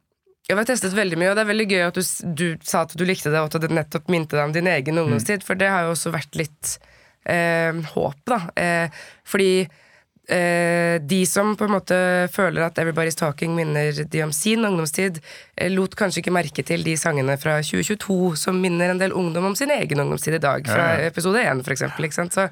Ja, 0.53 0.57
vi 0.57 0.61
har 0.61 0.69
testet 0.69 0.93
veldig 0.93 1.17
mye, 1.17 1.31
og 1.33 1.38
det 1.38 1.47
er 1.47 1.49
veldig 1.49 1.65
gøy 1.71 1.83
at 1.87 1.97
du, 1.97 2.03
du 2.37 2.49
sa 2.69 2.83
at 2.85 2.91
du 2.93 3.07
likte 3.09 3.31
det, 3.33 3.41
og 3.41 3.55
at 3.57 3.62
det 3.62 3.71
nettopp 3.73 4.11
minte 4.12 4.37
deg 4.37 4.45
om 4.45 4.53
din 4.53 4.67
egen 4.69 5.01
ungdomstid, 5.01 5.47
for 5.49 5.57
det 5.57 5.71
har 5.73 5.87
jo 5.87 5.95
også 5.95 6.12
vært 6.12 6.37
litt 6.37 6.75
eh, 7.25 7.73
håp, 7.95 8.19
da. 8.29 8.38
Eh, 8.61 8.99
fordi 9.25 9.62
eh, 9.65 10.99
de 11.01 11.23
som 11.31 11.55
på 11.57 11.65
en 11.65 11.73
måte 11.79 11.97
føler 12.35 12.67
at 12.67 12.83
Everybody's 12.83 13.17
Talking 13.17 13.57
minner 13.57 13.97
de 13.97 14.25
om 14.27 14.37
sin 14.37 14.69
ungdomstid, 14.69 15.23
eh, 15.57 15.73
lot 15.73 15.97
kanskje 15.97 16.21
ikke 16.21 16.37
merke 16.37 16.67
til 16.69 16.85
de 16.85 16.99
sangene 17.01 17.38
fra 17.41 17.57
2022 17.65 18.37
som 18.45 18.61
minner 18.61 18.93
en 18.93 19.01
del 19.01 19.17
ungdom 19.17 19.55
om 19.55 19.57
sin 19.57 19.73
egen 19.73 20.05
ungdomstid 20.05 20.37
i 20.37 20.45
dag, 20.51 20.69
fra 20.69 20.99
episode 21.07 21.41
1 21.41 21.65
for 21.65 21.79
eksempel, 21.79 22.11
ikke 22.11 22.21
sant? 22.21 22.37
Så 22.37 22.51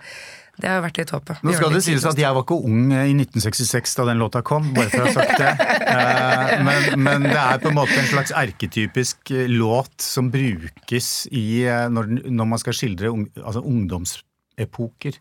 det 0.61 0.71
har 0.71 0.79
jo 0.79 0.85
vært 0.87 1.01
litt 1.01 1.13
håpet. 1.15 1.43
Nå 1.47 1.55
skal 1.57 1.75
det 1.75 1.83
sies 1.87 2.07
at 2.09 2.19
jeg 2.21 2.37
var 2.37 2.45
ikke 2.45 2.59
ung 2.69 2.93
i 2.93 3.15
1966 3.17 3.97
da 3.99 4.07
den 4.11 4.21
låta 4.23 4.43
kom, 4.47 4.71
bare 4.77 4.93
for 4.93 5.05
å 5.05 5.11
ha 5.11 5.15
sagt 5.17 5.41
det. 5.41 5.53
Eh, 5.91 6.51
Men, 6.63 6.85
men 7.03 7.25
det 7.25 7.39
er 7.41 7.59
på 7.59 7.71
en 7.71 7.75
måte 7.75 7.97
en 7.99 8.07
slags 8.07 8.31
erketypisk 8.37 9.33
eh, 9.35 9.49
låt 9.51 10.05
som 10.05 10.29
brukes 10.31 11.09
i, 11.35 11.65
eh, 11.67 11.89
når, 11.91 12.13
når 12.31 12.49
man 12.53 12.61
skal 12.63 12.77
skildre 12.77 13.11
altså 13.41 13.63
ungdomsepoker, 13.67 15.19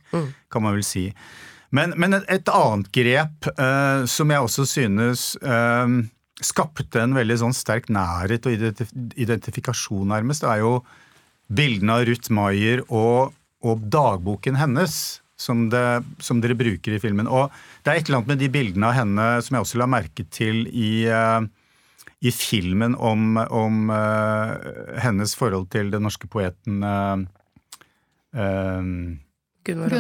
kan 0.51 0.65
man 0.65 0.77
vel 0.77 0.85
si. 0.85 1.07
Men, 1.75 1.93
men 2.01 2.19
et 2.19 2.49
annet 2.53 2.89
grep 2.95 3.49
uh, 3.55 4.05
som 4.09 4.31
jeg 4.33 4.45
også 4.45 4.65
synes 4.69 5.25
uh, 5.45 5.89
skapte 6.41 7.03
en 7.03 7.17
veldig 7.17 7.37
sånn 7.43 7.55
sterk 7.55 7.89
nærhet 7.93 8.47
og 8.47 8.55
identif 8.55 8.93
identifikasjon, 9.19 10.07
nærmest, 10.09 10.45
det 10.45 10.53
er 10.53 10.63
jo 10.63 10.73
bildene 11.49 11.99
av 11.99 12.07
Ruth 12.09 12.33
Maier 12.33 12.83
og, 12.87 13.35
og 13.65 13.85
dagboken 13.91 14.57
hennes. 14.59 15.19
Som, 15.39 15.69
det, 15.71 16.03
som 16.19 16.41
dere 16.43 16.57
bruker 16.59 16.97
i 16.97 16.99
filmen. 16.99 17.27
Og 17.31 17.53
det 17.85 17.91
er 17.93 18.01
et 18.01 18.09
eller 18.09 18.19
annet 18.19 18.31
med 18.33 18.41
de 18.41 18.49
bildene 18.51 18.89
av 18.89 18.97
henne 18.97 19.27
som 19.45 19.55
jeg 19.55 19.63
også 19.63 19.79
la 19.79 19.87
merke 19.87 20.25
til 20.35 20.65
i, 20.67 21.05
eh, 21.07 21.45
i 22.27 22.33
filmen 22.35 22.97
om, 22.99 23.39
om 23.39 23.87
uh, 23.87 24.51
hennes 24.99 25.31
forhold 25.39 25.69
til 25.71 25.93
den 25.93 26.03
norske 26.03 26.27
poeten 26.27 26.83
uh, 26.83 27.23
eh, 28.35 28.91
Gunvor 29.69 29.95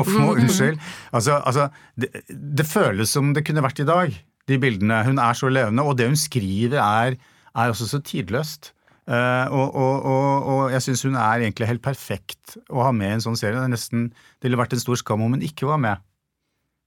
Hofmo. 0.00 0.32
Unnskyld. 0.40 0.80
Altså, 1.12 1.38
altså 1.38 1.68
det, 1.94 2.10
det 2.28 2.66
føles 2.66 3.10
som 3.10 3.32
det 3.36 3.44
kunne 3.46 3.64
vært 3.64 3.82
i 3.82 3.88
dag, 3.88 4.14
de 4.48 4.58
bildene. 4.62 5.02
Hun 5.06 5.20
er 5.22 5.38
så 5.38 5.50
levende, 5.52 5.84
og 5.86 5.98
det 5.98 6.08
hun 6.10 6.18
skriver 6.18 6.78
er, 6.82 7.18
er 7.54 7.72
også 7.72 7.88
så 7.90 8.02
tidløst. 8.02 8.72
Eh, 9.02 9.46
og, 9.50 9.74
og, 9.74 10.04
og, 10.06 10.48
og 10.52 10.62
jeg 10.70 10.84
syns 10.84 11.02
hun 11.08 11.18
er 11.18 11.42
egentlig 11.42 11.66
helt 11.66 11.82
perfekt 11.82 12.56
å 12.70 12.84
ha 12.86 12.92
med 12.94 13.10
i 13.10 13.16
en 13.16 13.24
sånn 13.24 13.38
serie. 13.38 13.58
Det, 13.58 13.66
er 13.66 13.74
nesten, 13.74 14.08
det 14.38 14.46
ville 14.48 14.60
vært 14.60 14.76
en 14.76 14.82
stor 14.84 15.00
skam 15.00 15.24
om 15.24 15.34
hun 15.34 15.46
ikke 15.46 15.66
var 15.70 15.80
med. 15.82 16.04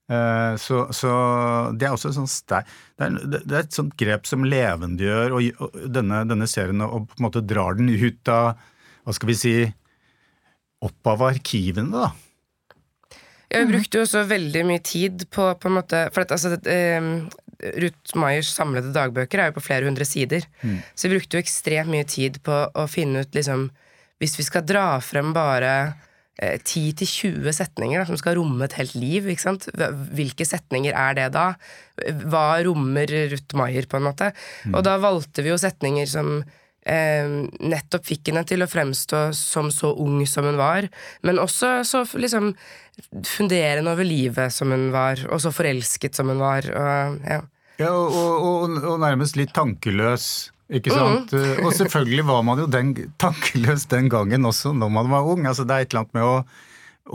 Eh, 0.06 0.54
så, 0.62 0.86
så 0.94 1.12
det 1.74 1.88
er 1.88 1.96
også 1.96 2.12
et 2.12 2.18
sånt 2.20 2.52
det, 2.54 2.60
er, 3.02 3.16
det 3.34 3.56
er 3.56 3.64
et 3.64 3.74
sånt 3.74 3.96
grep 3.98 4.28
som 4.30 4.44
levendegjør 4.46 5.34
denne, 5.90 6.20
denne 6.30 6.46
serien 6.46 6.84
og 6.86 7.08
på 7.10 7.18
en 7.18 7.26
måte 7.26 7.42
drar 7.42 7.80
den 7.80 7.90
ut 7.90 8.30
av 8.30 8.52
Hva 9.02 9.16
skal 9.18 9.32
vi 9.32 9.38
si 9.40 9.56
Opp 10.86 11.10
av 11.10 11.24
arkivene, 11.26 12.04
da. 12.04 12.12
Vi 13.50 13.64
brukte 13.72 13.98
jo 13.98 14.04
også 14.06 14.26
veldig 14.30 14.62
mye 14.68 14.84
tid 14.86 15.24
på, 15.34 15.48
på 15.58 15.72
en 15.72 15.78
måte 15.80 16.04
For 16.14 16.26
at, 16.26 16.36
altså, 16.36 16.54
det, 16.54 16.70
eh, 16.70 17.10
Ruth 17.82 18.16
Meyers 18.20 18.52
samlede 18.54 18.94
dagbøker 18.96 19.42
er 19.42 19.52
jo 19.52 19.58
på 19.58 19.66
flere 19.68 19.88
hundre 19.88 20.06
sider. 20.08 20.46
Så 20.96 21.08
vi 21.08 21.16
brukte 21.18 21.38
jo 21.38 21.44
ekstremt 21.44 21.92
mye 21.92 22.08
tid 22.08 22.42
på 22.46 22.66
å 22.74 22.88
finne 22.92 23.26
ut 23.26 23.38
liksom 23.38 23.70
Hvis 24.22 24.38
vi 24.40 24.46
skal 24.48 24.64
dra 24.64 25.00
frem 25.04 25.34
bare 25.36 25.72
eh, 26.40 26.56
10-20 26.56 27.52
setninger 27.52 28.00
da, 28.00 28.06
som 28.08 28.16
skal 28.16 28.38
romme 28.40 28.64
et 28.64 28.78
helt 28.80 28.96
liv, 28.96 29.28
ikke 29.28 29.44
sant? 29.44 29.68
Hvilke 30.16 30.48
setninger 30.48 30.96
er 30.96 31.18
det 31.18 31.26
da? 31.36 31.50
Hva 32.24 32.62
rommer 32.64 33.12
Ruth 33.34 33.58
Meyer, 33.60 33.90
på 33.92 34.00
en 34.00 34.08
måte? 34.08 34.32
Og 34.72 34.86
da 34.88 34.96
valgte 35.04 35.44
vi 35.44 35.52
jo 35.52 35.60
setninger 35.60 36.08
som 36.08 36.38
eh, 36.86 37.28
nettopp 37.60 38.08
fikk 38.08 38.32
henne 38.32 38.46
til 38.48 38.64
å 38.64 38.70
fremstå 38.70 39.28
som 39.36 39.72
så 39.74 39.92
ung 40.00 40.22
som 40.30 40.48
hun 40.48 40.60
var, 40.62 40.88
men 41.26 41.42
også 41.42 41.82
så 41.88 42.06
liksom 42.14 42.54
funderende 43.28 43.92
over 43.92 44.08
livet 44.08 44.54
som 44.54 44.72
hun 44.72 44.90
var, 44.94 45.20
og 45.28 45.42
så 45.44 45.52
forelsket 45.52 46.16
som 46.16 46.32
hun 46.32 46.40
var. 46.40 46.68
Og, 46.72 47.20
ja. 47.28 47.42
Ja, 47.82 47.92
og, 47.92 48.14
og, 48.16 48.78
og, 48.80 49.00
nærmest 49.04 49.40
litt 49.40 49.54
tankeløs. 49.56 50.52
Ikke 50.74 50.94
sant? 50.96 51.34
Mm. 51.36 51.66
Og 51.68 51.74
selvfølgelig 51.78 52.26
var 52.26 52.46
man 52.46 52.64
jo 52.64 52.70
den, 52.72 52.94
tankeløs 53.22 53.86
den 53.92 54.10
gangen 54.10 54.48
også, 54.50 54.74
når 54.74 54.94
man 54.94 55.12
var 55.12 55.28
ung. 55.30 55.46
Altså, 55.46 55.66
det 55.68 55.76
er 55.76 55.86
et 55.86 55.94
eller 55.94 56.06
annet 56.06 56.18
med 56.18 56.26
å, 56.26 56.36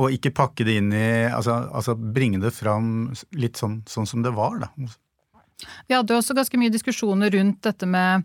å 0.05 0.11
ikke 0.15 0.35
pakke 0.37 0.67
det 0.69 0.77
inn 0.79 0.93
i 0.95 1.07
altså, 1.27 1.57
altså 1.75 1.97
bringe 1.99 2.39
det 2.43 2.53
fram 2.55 3.11
litt 3.35 3.59
sånn, 3.59 3.81
sånn, 3.91 4.07
som 4.07 4.23
det 4.27 4.35
var, 4.37 4.61
da. 4.63 4.71
Vi 5.89 5.97
hadde 5.97 6.17
også 6.17 6.37
ganske 6.37 6.57
mye 6.61 6.73
diskusjoner 6.73 7.35
rundt 7.35 7.59
dette 7.67 7.89
med 7.91 8.23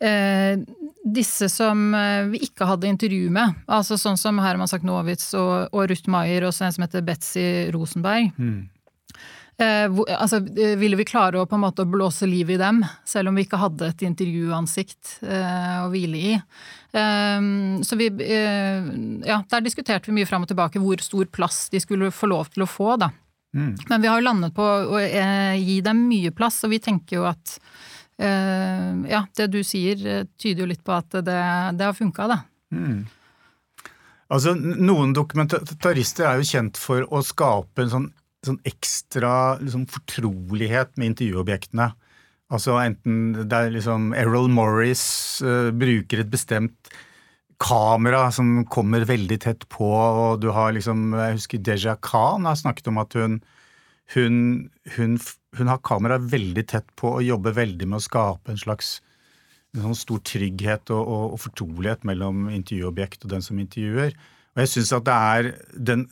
eh, 0.00 0.60
disse 1.04 1.50
som 1.52 1.90
eh, 1.96 2.30
vi 2.30 2.44
ikke 2.46 2.68
hadde 2.68 2.88
intervju 2.88 3.28
med. 3.34 3.58
Altså 3.68 3.98
sånn 4.00 4.18
som 4.20 4.40
Herman 4.40 4.70
Saknowitz 4.70 5.32
og, 5.38 5.74
og 5.74 5.90
Ruth 5.90 6.08
Maier 6.12 6.46
og 6.46 6.54
en 6.54 6.76
som 6.76 6.86
heter 6.86 7.04
Betzy 7.04 7.44
Rosenberg. 7.74 8.30
Mm. 8.38 8.62
Eh, 9.60 9.92
altså, 10.16 10.36
eh, 10.36 10.76
ville 10.80 10.96
vi 10.96 11.04
klare 11.04 11.40
å 11.40 11.46
på 11.48 11.58
en 11.58 11.64
måte 11.66 11.84
blåse 11.84 12.24
liv 12.28 12.48
i 12.54 12.56
dem, 12.60 12.80
selv 13.04 13.28
om 13.28 13.36
vi 13.36 13.44
ikke 13.44 13.60
hadde 13.60 13.90
et 13.90 14.04
intervjuansikt 14.06 15.18
eh, 15.26 15.80
å 15.84 15.90
hvile 15.92 16.20
i? 16.30 16.36
Så 16.90 17.94
vi 17.94 18.08
Ja, 18.10 19.36
der 19.46 19.60
diskuterte 19.62 20.10
vi 20.10 20.16
mye 20.16 20.26
fram 20.26 20.42
og 20.42 20.48
tilbake 20.50 20.80
hvor 20.82 20.98
stor 20.98 21.28
plass 21.30 21.68
de 21.70 21.78
skulle 21.78 22.08
få 22.10 22.26
lov 22.26 22.48
til 22.50 22.64
å 22.64 22.66
få, 22.66 22.96
da. 22.98 23.12
Mm. 23.54 23.76
Men 23.92 24.02
vi 24.02 24.08
har 24.10 24.18
jo 24.18 24.26
landet 24.26 24.56
på 24.56 24.64
å 24.66 24.98
gi 24.98 25.76
dem 25.86 26.00
mye 26.08 26.32
plass, 26.34 26.58
og 26.66 26.74
vi 26.74 26.80
tenker 26.82 27.20
jo 27.20 27.28
at 27.30 27.60
Ja, 28.18 29.22
det 29.38 29.46
du 29.54 29.62
sier 29.64 30.26
tyder 30.34 30.64
jo 30.64 30.68
litt 30.72 30.82
på 30.84 30.92
at 30.92 31.14
det, 31.14 31.38
det 31.78 31.86
har 31.86 31.94
funka, 31.94 32.26
da. 32.26 32.40
Mm. 32.74 33.06
Altså, 34.34 34.56
Noen 34.58 35.14
dokumentarister 35.14 36.26
er 36.26 36.42
jo 36.42 36.50
kjent 36.50 36.76
for 36.80 37.06
å 37.06 37.22
skape 37.22 37.86
en 37.86 37.94
sånn 37.94 38.10
sånn 38.46 38.60
ekstra 38.68 39.58
liksom, 39.60 39.86
fortrolighet 39.90 40.96
med 40.96 41.12
intervjuobjektene. 41.12 41.90
Altså 42.50 42.80
enten 42.82 43.34
det 43.36 43.56
er 43.56 43.74
liksom 43.74 44.10
Errol 44.18 44.50
Morris 44.50 45.04
uh, 45.44 45.70
bruker 45.70 46.24
et 46.24 46.32
bestemt 46.32 46.90
kamera 47.60 48.24
som 48.32 48.64
kommer 48.72 49.04
veldig 49.06 49.36
tett 49.44 49.66
på, 49.70 49.86
og 49.86 50.40
du 50.40 50.48
har 50.56 50.72
liksom 50.72 51.12
Jeg 51.12 51.36
husker 51.36 51.60
Deja 51.60 51.94
Khan 52.00 52.48
har 52.48 52.56
snakket 52.56 52.88
om 52.88 52.98
at 53.02 53.14
hun, 53.18 53.36
hun, 54.14 54.38
hun, 54.96 55.18
hun 55.58 55.70
har 55.70 55.84
kamera 55.84 56.16
veldig 56.18 56.64
tett 56.72 56.88
på 56.96 57.18
og 57.18 57.26
jobber 57.26 57.54
veldig 57.60 57.90
med 57.90 58.00
å 58.00 58.06
skape 58.08 58.54
en 58.54 58.62
slags 58.64 58.98
en 59.76 59.84
sånn 59.84 59.98
stor 59.98 60.22
trygghet 60.26 60.90
og, 60.90 61.02
og, 61.04 61.24
og 61.36 61.42
fortrolighet 61.44 62.06
mellom 62.08 62.48
intervjuobjekt 62.50 63.26
og 63.26 63.34
den 63.36 63.44
som 63.44 63.60
intervjuer. 63.62 64.16
Og 64.60 64.66
jeg 64.66 64.74
synes 64.74 64.90
at 64.92 65.06
det 65.06 65.16
er 65.16 65.46
den, 65.88 66.02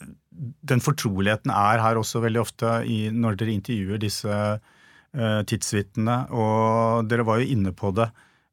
den, 0.64 0.80
fortroligheten 0.80 1.52
er 1.52 1.82
her 1.84 1.98
også 2.00 2.22
veldig 2.24 2.40
ofte 2.40 2.70
i, 2.88 3.10
når 3.12 3.36
dere 3.36 3.52
intervjuer 3.52 4.00
disse 4.00 4.32
uh, 4.32 5.40
tidsvitnene. 5.44 6.14
Og 6.32 7.10
dere 7.10 7.26
var 7.28 7.42
jo 7.42 7.50
inne 7.52 7.74
på 7.76 7.90
det, 7.92 8.06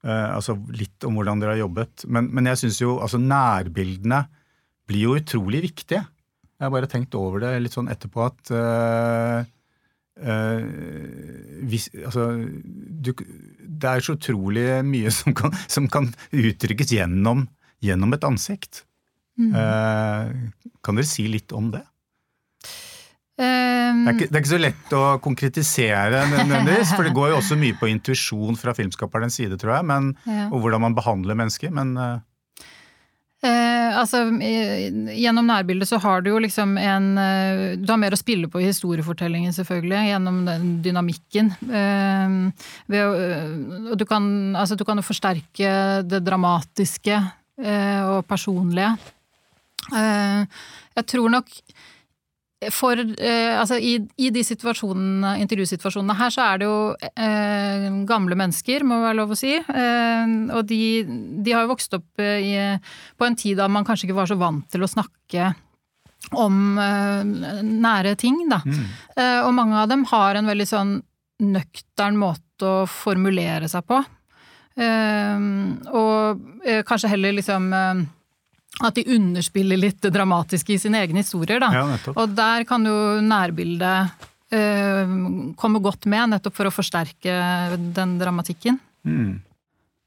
uh, 0.03 0.35
altså 0.35 0.57
litt 0.75 1.07
om 1.07 1.15
hvordan 1.15 1.39
dere 1.39 1.55
har 1.55 1.61
jobbet. 1.63 2.03
Men, 2.11 2.27
men 2.35 2.51
jeg 2.51 2.65
syns 2.65 2.81
jo 2.83 2.97
altså 2.99 3.21
nærbildene 3.23 4.25
blir 4.85 5.07
jo 5.07 5.15
utrolig 5.15 5.63
viktige. 5.69 6.03
Jeg 6.03 6.67
har 6.67 6.73
bare 6.75 6.91
tenkt 6.91 7.15
over 7.15 7.45
det 7.45 7.53
litt 7.63 7.75
sånn 7.75 7.91
etterpå 7.91 8.25
at 8.27 8.51
uh, 8.51 9.47
hvis, 11.71 11.87
altså, 12.03 12.27
du, 12.35 13.13
det 13.15 13.89
er 13.89 14.03
så 14.03 14.15
utrolig 14.15 14.67
mye 14.87 15.11
som 15.11 15.35
kan, 15.35 15.55
som 15.71 15.87
kan 15.91 16.11
uttrykkes 16.35 16.91
gjennom, 16.99 17.47
gjennom 17.83 18.15
et 18.15 18.27
ansikt. 18.27 18.83
Mm. 19.39 19.51
Eh, 19.51 20.71
kan 20.85 20.97
dere 20.99 21.09
si 21.09 21.27
litt 21.31 21.51
om 21.55 21.71
det? 21.73 21.83
Um, 23.35 24.05
det, 24.05 24.11
er 24.11 24.13
ikke, 24.13 24.27
det, 24.29 24.37
er 24.37 24.41
ikke, 24.41 24.53
så 24.53 24.59
lett 24.61 24.93
å 24.95 25.01
konkretisere 25.23 26.21
nødvendigvis, 26.31 26.93
for 26.95 27.03
det 27.03 27.11
går 27.17 27.33
jo 27.33 27.39
også 27.41 27.57
mye 27.59 27.75
på 27.75 27.89
intuisjon 27.91 28.55
fra 28.55 28.71
filmskaperens 28.77 29.35
side, 29.41 29.57
tror 29.59 29.73
jeg, 29.75 29.87
men, 29.91 30.13
ja. 30.23 30.45
og 30.47 30.63
hvordan 30.63 30.87
man 30.87 30.95
behandler 30.97 31.37
mennesker. 31.43 31.73
men... 31.75 31.97
Uh, 31.99 32.15
Eh, 33.45 33.91
altså, 33.99 34.23
gjennom 34.41 35.45
nærbildet 35.45 35.85
så 35.85 35.99
har 36.01 36.23
du 36.23 36.31
jo 36.31 36.39
liksom 36.41 36.79
en 36.81 37.09
Du 37.77 37.91
har 37.91 37.99
mer 38.01 38.15
å 38.15 38.17
spille 38.17 38.47
på 38.49 38.61
i 38.61 38.69
historiefortellingen, 38.71 39.53
selvfølgelig, 39.53 39.99
gjennom 40.09 40.39
den 40.47 40.71
dynamikken. 40.81 41.51
Eh, 41.67 42.63
ved, 42.89 43.99
du 43.99 44.05
kan, 44.09 44.55
altså, 44.55 44.79
du 44.79 44.85
kan 44.87 44.97
jo 44.97 45.05
forsterke 45.05 45.75
det 46.07 46.23
dramatiske 46.25 47.19
eh, 47.19 48.01
og 48.07 48.25
personlige 48.25 48.95
Eh, 48.95 49.14
jeg 49.93 51.05
tror 51.11 51.29
nok 51.33 51.51
for 52.73 52.97
eh, 52.97 53.53
Altså, 53.59 53.77
i, 53.77 53.97
i 54.17 54.29
de 54.33 54.41
intervjusituasjonene 54.41 56.15
her, 56.17 56.33
så 56.33 56.45
er 56.45 56.61
det 56.61 56.69
jo 56.69 56.77
eh, 57.11 57.87
gamle 58.07 58.37
mennesker, 58.39 58.85
må 58.87 59.01
være 59.03 59.19
lov 59.19 59.35
å 59.35 59.39
si. 59.39 59.53
Eh, 59.57 60.33
og 60.55 60.65
de, 60.69 60.81
de, 61.05 61.53
har 61.53 61.65
jo 61.65 61.73
vokst 61.73 61.97
opp 61.97 62.23
eh, 62.23 62.39
i, 62.41 62.55
på 63.17 63.27
en 63.27 63.37
tid 63.39 63.59
da 63.59 63.69
man 63.71 63.85
kanskje 63.87 64.09
ikke 64.09 64.19
var 64.21 64.31
så 64.31 64.39
vant 64.39 64.67
til 64.71 64.85
å 64.85 64.91
snakke 64.91 65.53
om 66.41 66.79
eh, 66.81 67.21
nære 67.61 68.15
ting, 68.17 68.39
da. 68.49 68.61
Mm. 68.65 68.85
og 69.45 69.51
mange 69.53 69.77
av 69.77 69.91
dem 69.91 70.05
har 70.09 70.35
en 70.35 70.49
veldig 70.49 70.67
sånn 70.69 70.97
nøktern 71.45 72.17
måte 72.17 72.65
å 72.65 72.85
formulere 72.87 73.67
seg 73.67 73.83
på. 73.85 73.97
og 75.99 76.45
kanskje 76.87 77.11
heller 77.11 77.35
liksom 77.35 77.67
at 78.83 78.97
de 78.97 79.05
underspiller 79.15 79.79
litt 79.79 80.01
det 80.03 80.11
dramatiske 80.15 80.75
i 80.75 80.79
sine 80.81 81.01
egne 81.05 81.23
historier. 81.23 81.61
Da. 81.63 81.71
Ja, 81.73 81.85
og 82.15 82.35
der 82.35 82.65
kan 82.67 82.85
jo 82.87 82.95
nærbildet 83.23 84.25
eh, 84.55 85.15
komme 85.59 85.81
godt 85.83 86.07
med, 86.11 86.33
nettopp 86.33 86.57
for 86.57 86.69
å 86.69 86.75
forsterke 86.75 87.35
den 87.95 88.17
dramatikken. 88.21 88.79
Mm. 89.07 89.37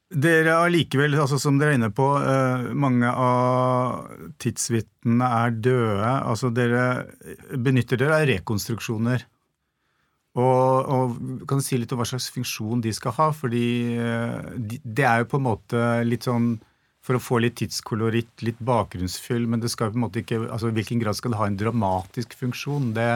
Dere 0.08 0.54
allikevel, 0.64 1.18
altså 1.20 1.36
som 1.40 1.58
dere 1.60 1.74
er 1.74 1.80
inne 1.82 1.90
på, 1.92 2.06
eh, 2.16 2.68
mange 2.72 3.08
av 3.12 4.06
tidsvitnene 4.40 5.32
er 5.42 5.58
døde. 5.58 6.12
Altså 6.32 6.52
dere 6.52 6.86
benytter 7.52 8.00
dere 8.00 8.22
av 8.22 8.30
rekonstruksjoner. 8.30 9.26
Og, 10.38 10.88
og, 10.94 11.18
kan 11.50 11.58
du 11.58 11.64
si 11.64 11.76
litt 11.80 11.92
om 11.92 11.98
hva 12.00 12.06
slags 12.06 12.28
funksjon 12.30 12.82
de 12.84 12.92
skal 12.94 13.14
ha? 13.16 13.28
Fordi 13.34 13.66
de, 14.56 14.80
det 14.84 15.06
er 15.08 15.24
jo 15.24 15.30
på 15.32 15.40
en 15.40 15.48
måte 15.48 15.84
litt 16.06 16.28
sånn 16.28 16.54
for 17.08 17.16
å 17.16 17.24
få 17.24 17.40
litt 17.40 17.56
tidskoloritt, 17.56 18.42
litt 18.44 18.58
bakgrunnsfyll, 18.60 19.46
men 19.48 19.62
det 19.62 19.70
skal 19.72 19.94
på 19.94 19.96
en 19.96 20.04
måte 20.04 20.20
ikke 20.20 20.42
altså 20.44 20.68
I 20.68 20.76
hvilken 20.76 21.00
grad 21.00 21.16
skal 21.16 21.32
det 21.32 21.40
ha 21.40 21.46
en 21.48 21.56
dramatisk 21.56 22.34
funksjon? 22.36 22.90
Det 22.96 23.08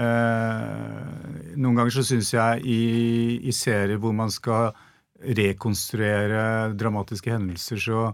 eh, 0.00 1.50
Noen 1.60 1.76
ganger 1.76 1.92
så 1.92 2.04
syns 2.08 2.32
jeg 2.32 2.62
i, 2.64 2.78
i, 3.44 3.52
serier 3.52 4.00
hvor 4.00 4.16
man 4.16 4.32
skal 4.32 4.72
rekonstruere 5.22 6.72
dramatiske 6.74 7.30
hendelser, 7.30 7.82
så, 7.84 8.06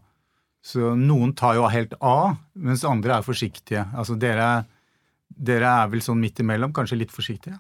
så 0.61 0.91
noen 0.99 1.31
tar 1.39 1.55
jo 1.57 1.71
helt 1.71 1.95
av, 2.03 2.35
mens 2.59 2.83
andre 2.85 3.21
er 3.21 3.25
forsiktige. 3.25 3.87
Altså 3.95 4.19
dere, 4.19 4.67
dere 5.31 5.71
er 5.85 5.95
vel 5.95 6.03
sånn 6.05 6.19
midt 6.21 6.43
imellom, 6.43 6.75
kanskje 6.77 6.99
litt 7.01 7.15
forsiktige? 7.15 7.57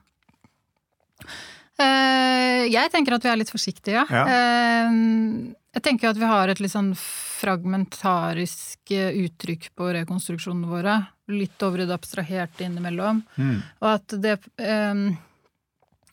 Uh, 1.78 2.66
jeg 2.66 2.90
tenker 2.90 3.14
at 3.14 3.24
vi 3.24 3.30
er 3.30 3.38
litt 3.38 3.54
forsiktige, 3.54 4.02
ja. 4.02 4.26
Uh, 4.26 5.54
jeg 5.78 5.84
tenker 5.86 6.10
at 6.10 6.18
vi 6.18 6.26
har 6.26 6.50
et 6.50 6.60
litt 6.60 6.74
sånn 6.74 6.92
fragmentarisk 7.38 8.92
eh, 8.96 9.14
uttrykk 9.24 9.70
på 9.78 9.92
rekonstruksjonene 10.00 10.68
våre. 10.70 10.98
Litt 11.30 11.62
over 11.62 11.84
i 11.84 11.88
det 11.88 11.96
abstraherte 11.96 12.66
innimellom. 12.66 13.22
Mm. 13.36 13.56
Og 13.82 13.88
at 13.92 14.18
det 14.22 14.38
eh, 14.56 15.08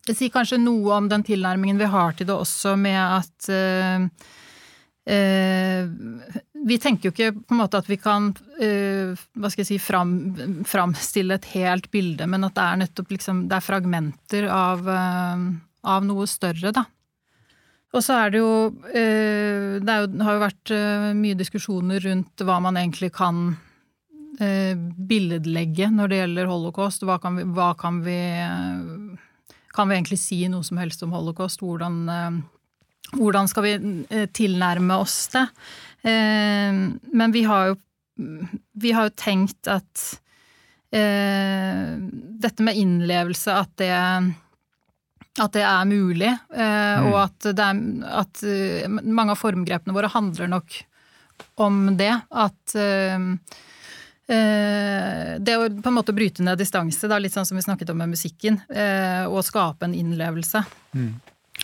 Det 0.06 0.14
sier 0.14 0.30
kanskje 0.30 0.62
noe 0.62 1.00
om 1.00 1.10
den 1.10 1.24
tilnærmingen 1.26 1.80
vi 1.82 1.90
har 1.90 2.14
til 2.14 2.28
det 2.30 2.36
også, 2.36 2.76
med 2.78 3.00
at 3.02 3.48
eh, 3.50 4.04
eh, 5.10 5.88
vi 6.66 6.78
tenker 6.82 7.10
jo 7.10 7.14
ikke 7.14 7.32
på 7.40 7.56
en 7.56 7.62
måte 7.62 7.80
at 7.82 7.90
vi 7.90 7.98
kan 8.02 8.32
eh, 8.62 9.18
hva 9.34 9.50
skal 9.50 9.64
jeg 9.64 9.72
si, 9.72 9.80
fram, 9.82 10.14
framstille 10.66 11.40
et 11.40 11.50
helt 11.56 11.90
bilde, 11.94 12.28
men 12.30 12.46
at 12.46 12.54
det 12.58 12.66
er 12.66 12.82
nettopp 12.84 13.16
liksom, 13.18 13.48
det 13.50 13.58
er 13.58 13.66
fragmenter 13.66 14.48
av, 14.50 14.86
eh, 14.90 15.48
av 15.96 16.06
noe 16.06 16.30
større, 16.30 16.74
da. 16.76 16.86
Og 17.96 18.04
så 18.04 18.18
er 18.26 18.34
det 18.34 18.42
jo 18.42 18.56
eh, 18.92 19.78
Det 19.84 20.00
jo, 20.02 20.10
har 20.26 20.38
jo 20.38 20.44
vært 20.44 20.74
eh, 20.76 21.12
mye 21.18 21.38
diskusjoner 21.40 22.04
rundt 22.04 22.44
hva 22.46 22.60
man 22.64 22.80
egentlig 22.80 23.12
kan 23.16 23.48
eh, 24.40 24.76
billedlegge 24.76 25.90
når 25.94 26.12
det 26.12 26.20
gjelder 26.22 26.52
holocaust. 26.52 27.06
Hva 27.08 27.20
kan 27.24 27.40
vi, 27.40 27.48
hva 27.56 27.72
kan 27.80 28.02
vi 28.06 28.20
Kan 29.76 29.90
vi 29.90 29.98
egentlig 29.98 30.20
si 30.22 30.44
noe 30.52 30.64
som 30.68 30.80
helst 30.82 31.04
om 31.04 31.16
holocaust? 31.16 31.64
Hvordan, 31.64 32.06
hvordan 33.16 33.50
skal 33.52 33.66
vi 33.66 33.74
tilnærme 34.32 34.96
oss 35.04 35.18
det? 35.34 35.44
Men 36.08 37.34
vi 37.36 37.42
har 37.44 37.74
jo, 37.74 37.76
vi 38.80 38.94
har 38.96 39.10
jo 39.10 39.18
tenkt 39.20 39.68
at 39.68 40.06
dette 40.96 42.64
med 42.64 42.80
innlevelse, 42.80 43.52
at 43.52 43.76
det 43.84 43.92
at 45.42 45.52
det 45.56 45.64
er 45.68 45.88
mulig, 45.90 46.32
eh, 46.32 46.98
mm. 47.02 47.10
og 47.10 47.18
at, 47.26 47.48
er, 47.52 47.80
at, 48.22 48.44
eh, 48.48 48.88
mange 48.88 49.34
av 49.34 49.40
formgrepene 49.40 49.96
våre 49.96 50.12
handler 50.14 50.52
nok 50.52 50.78
om 51.60 51.90
det. 52.00 52.14
At, 52.32 52.76
eh, 52.80 53.32
Det 54.26 55.54
å 55.54 55.66
på 55.70 55.92
en 55.92 55.94
måte 55.94 56.16
bryte 56.18 56.42
ned 56.42 56.58
distanse, 56.58 57.06
da, 57.06 57.20
litt 57.22 57.36
sånn 57.36 57.46
som 57.46 57.60
vi 57.60 57.62
snakket 57.62 57.92
om 57.94 58.00
med 58.02 58.10
musikken, 58.16 58.56
og 59.30 59.44
skape 59.46 59.86
en 59.86 59.94
innlevelse. 59.94 60.64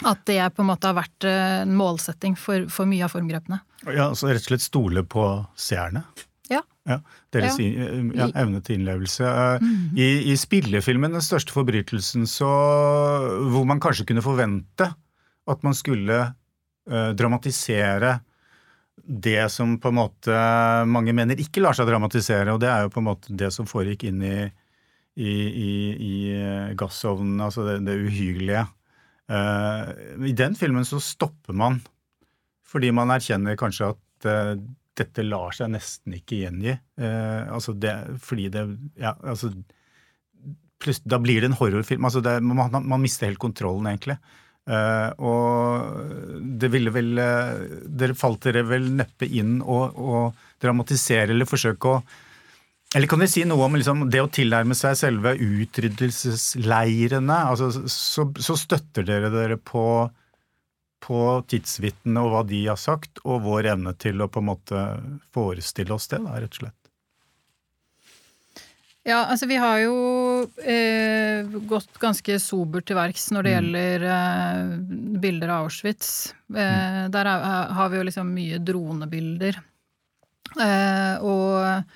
At 0.06 0.22
det 0.30 0.38
på 0.54 0.62
en 0.62 0.70
måte 0.70 0.92
har 0.92 0.94
vært 0.94 1.26
en 1.26 1.74
målsetting 1.74 2.36
for, 2.38 2.68
for 2.70 2.86
mye 2.86 3.08
av 3.08 3.16
formgrepene. 3.16 3.58
Ja, 3.88 4.12
altså 4.12 4.30
Rett 4.30 4.46
og 4.46 4.52
slett 4.52 4.68
stole 4.68 5.02
på 5.02 5.26
seerne. 5.58 6.04
Ja. 6.90 6.98
Deres 7.34 7.60
Ja. 7.60 7.66
i- 7.66 8.18
ja, 8.18 8.28
evne 8.42 8.62
til 8.66 8.80
innlevelse. 8.80 9.26
Mm. 9.62 9.98
I, 9.98 10.08
I 10.32 10.36
spillefilmen, 10.36 11.12
den 11.14 11.22
største 11.22 11.54
forbrytelsen, 11.54 12.24
så 12.26 12.50
hvor 13.52 13.66
man 13.70 13.80
kanskje 13.80 14.06
kunne 14.10 14.24
forvente 14.26 14.88
at 15.48 15.64
man 15.64 15.74
skulle 15.78 16.20
uh, 16.90 17.12
dramatisere 17.14 18.20
det 19.02 19.50
som 19.52 19.78
på 19.82 19.90
en 19.90 19.98
måte 19.98 20.42
mange 20.90 21.14
mener 21.14 21.40
ikke 21.42 21.62
lar 21.64 21.74
seg 21.74 21.88
dramatisere, 21.90 22.52
og 22.54 22.60
det 22.62 22.70
er 22.70 22.84
jo 22.86 22.92
på 22.94 23.02
en 23.02 23.08
måte 23.08 23.34
det 23.38 23.50
som 23.54 23.66
foregikk 23.70 24.04
inn 24.10 24.22
i, 24.22 24.36
i, 25.18 25.32
i, 25.32 25.72
i 25.96 26.14
eh, 26.36 26.74
gassovnen, 26.78 27.40
altså 27.42 27.66
det, 27.66 27.80
det 27.88 27.96
uhyggelige. 28.06 28.66
Uh, 29.32 29.90
I 30.28 30.34
den 30.38 30.56
filmen 30.60 30.86
så 30.86 31.00
stopper 31.02 31.54
man 31.56 31.80
fordi 32.68 32.92
man 32.96 33.10
erkjenner 33.12 33.58
kanskje 33.60 33.90
at 33.94 34.28
eh, 34.32 34.54
dette 35.02 35.26
lar 35.28 35.54
seg 35.58 35.74
nesten 35.74 36.16
ikke 36.18 36.44
gjengi. 36.44 36.78
Eh, 37.02 37.44
altså 37.52 37.76
det, 37.78 37.96
fordi 38.24 38.50
det 38.54 38.66
Ja, 39.02 39.16
altså 39.22 39.52
Da 41.08 41.20
blir 41.22 41.42
det 41.42 41.52
en 41.52 41.60
horrorfilm. 41.60 42.06
Altså 42.06 42.24
det, 42.26 42.40
man, 42.42 42.72
man 42.72 43.04
mister 43.04 43.30
helt 43.30 43.42
kontrollen, 43.42 43.90
egentlig. 43.92 44.18
Eh, 44.70 45.10
og 45.26 46.42
det 46.62 46.70
ville 46.74 46.94
vel 46.94 47.18
eh, 47.18 47.64
Dere 47.90 48.18
falt 48.18 48.44
dere 48.46 48.62
vel 48.70 48.92
neppe 48.94 49.26
inn 49.26 49.58
å 49.62 50.28
dramatisere 50.62 51.34
eller 51.34 51.50
forsøke 51.50 51.96
å 51.96 52.04
eller 52.92 53.08
kan 53.08 53.22
dere 53.24 53.32
si 53.32 53.46
noe 53.48 53.64
om 53.64 53.76
liksom, 53.80 54.02
det 54.12 54.20
å 54.20 54.28
tilnærme 54.28 54.76
seg 54.76 54.98
selve 55.00 55.32
utryddelsesleirene? 55.40 57.38
Altså, 57.48 57.70
så, 57.88 58.26
så 58.36 58.58
støtter 58.60 59.06
dere 59.08 59.30
dere 59.32 59.56
på, 59.56 59.84
på 61.02 61.22
tidsvitnene 61.50 62.22
og 62.24 62.36
hva 62.36 62.44
de 62.48 62.62
har 62.68 62.80
sagt, 62.80 63.24
og 63.26 63.44
vår 63.48 63.74
evne 63.74 63.96
til 63.98 64.22
å 64.22 64.30
på 64.32 64.42
en 64.42 64.52
måte 64.52 64.86
forestille 65.34 65.96
oss 65.96 66.08
det, 66.12 66.22
da, 66.24 66.38
rett 66.38 66.54
og 66.56 66.64
slett. 66.64 66.78
Ja, 69.02 69.24
altså 69.26 69.48
vi 69.50 69.58
har 69.58 69.80
jo 69.82 69.96
eh, 70.62 71.48
gått 71.66 71.96
ganske 71.98 72.36
sobert 72.38 72.86
til 72.86 73.00
verks 73.00 73.32
når 73.34 73.48
det 73.48 73.54
gjelder 73.56 74.04
eh, 74.14 74.74
bilder 75.24 75.54
av 75.56 75.66
Auschwitz. 75.66 76.36
Eh, 76.54 77.08
Der 77.10 77.30
er, 77.32 77.48
har 77.74 77.90
vi 77.90 77.98
jo 77.98 78.06
liksom 78.06 78.30
mye 78.36 78.60
dronebilder. 78.62 79.58
Eh, 80.54 81.26
og, 81.26 81.90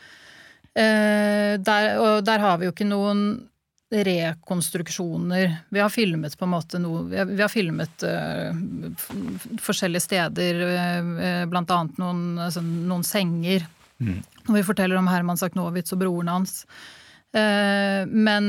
eh, 0.74 1.54
der, 1.62 1.92
og 2.02 2.26
der 2.26 2.42
har 2.42 2.58
vi 2.58 2.72
jo 2.72 2.74
ikke 2.74 2.90
noen 2.90 3.22
rekonstruksjoner. 3.92 5.58
Vi 5.70 5.80
har 5.80 5.90
filmet 5.90 6.38
på 6.38 6.46
en 6.46 6.52
måte 6.52 6.80
noe 6.82 7.04
Vi 7.06 7.42
har, 7.42 7.50
filmet 7.52 8.04
uh, 8.04 8.52
forskjellige 9.62 10.06
steder, 10.08 10.62
uh, 10.66 11.46
blant 11.50 11.72
annet 11.72 12.00
noen, 12.02 12.24
altså, 12.48 12.64
noen 12.66 13.06
senger. 13.06 13.68
og 14.48 14.54
vi 14.58 14.66
forteller 14.66 14.98
om 15.00 15.08
Herman 15.08 15.40
Saknowitz 15.40 15.94
og 15.96 16.02
broren 16.02 16.28
hans. 16.28 16.66
Men 17.36 18.46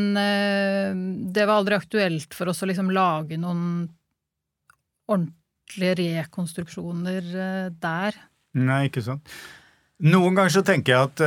det 1.35 1.42
var 1.42 1.57
aldri 1.57 1.75
aktuelt 1.75 2.35
for 2.35 2.51
oss 2.53 2.62
å 2.62 2.68
liksom 2.70 2.92
lage 2.94 3.35
noen 3.38 3.88
ordentlige 5.11 5.96
rekonstruksjoner 6.01 7.27
der. 7.83 8.18
Nei, 8.55 8.85
ikke 8.87 9.03
sant. 9.03 9.27
Noen 10.07 10.38
ganger 10.38 10.55
så 10.55 10.62
tenker 10.66 10.94
jeg 10.94 11.11
at 11.11 11.25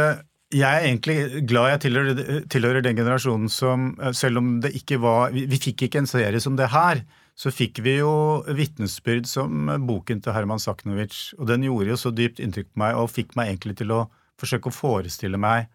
jeg 0.49 0.65
er 0.65 0.85
egentlig 0.87 1.45
glad 1.49 1.75
jeg 1.75 1.81
tilhører, 1.85 2.43
tilhører 2.49 2.85
den 2.85 2.97
generasjonen 2.97 3.49
som, 3.53 3.91
eh, 4.01 4.13
selv 4.17 4.41
om 4.41 4.59
det 4.61 4.73
ikke 4.77 4.97
var 5.01 5.31
vi, 5.31 5.45
vi 5.45 5.59
fikk 5.61 5.85
ikke 5.85 6.01
en 6.01 6.09
serie 6.09 6.39
som 6.41 6.55
det 6.57 6.71
her, 6.73 7.03
så 7.37 7.53
fikk 7.53 7.79
vi 7.85 7.99
jo 7.99 8.41
vitnesbyrd 8.47 9.29
som 9.29 9.69
eh, 9.69 9.77
boken 9.77 10.23
til 10.25 10.33
Herman 10.33 10.61
Saknovic. 10.61 11.35
Og 11.37 11.47
den 11.47 11.67
gjorde 11.67 11.93
jo 11.93 11.99
så 12.01 12.11
dypt 12.11 12.41
inntrykk 12.41 12.73
på 12.73 12.81
meg, 12.81 12.97
og 12.97 13.11
fikk 13.13 13.35
meg 13.37 13.53
egentlig 13.53 13.77
til 13.79 13.93
å 13.93 14.07
forsøke 14.39 14.71
å 14.71 14.75
forestille 14.75 15.37
meg 15.37 15.67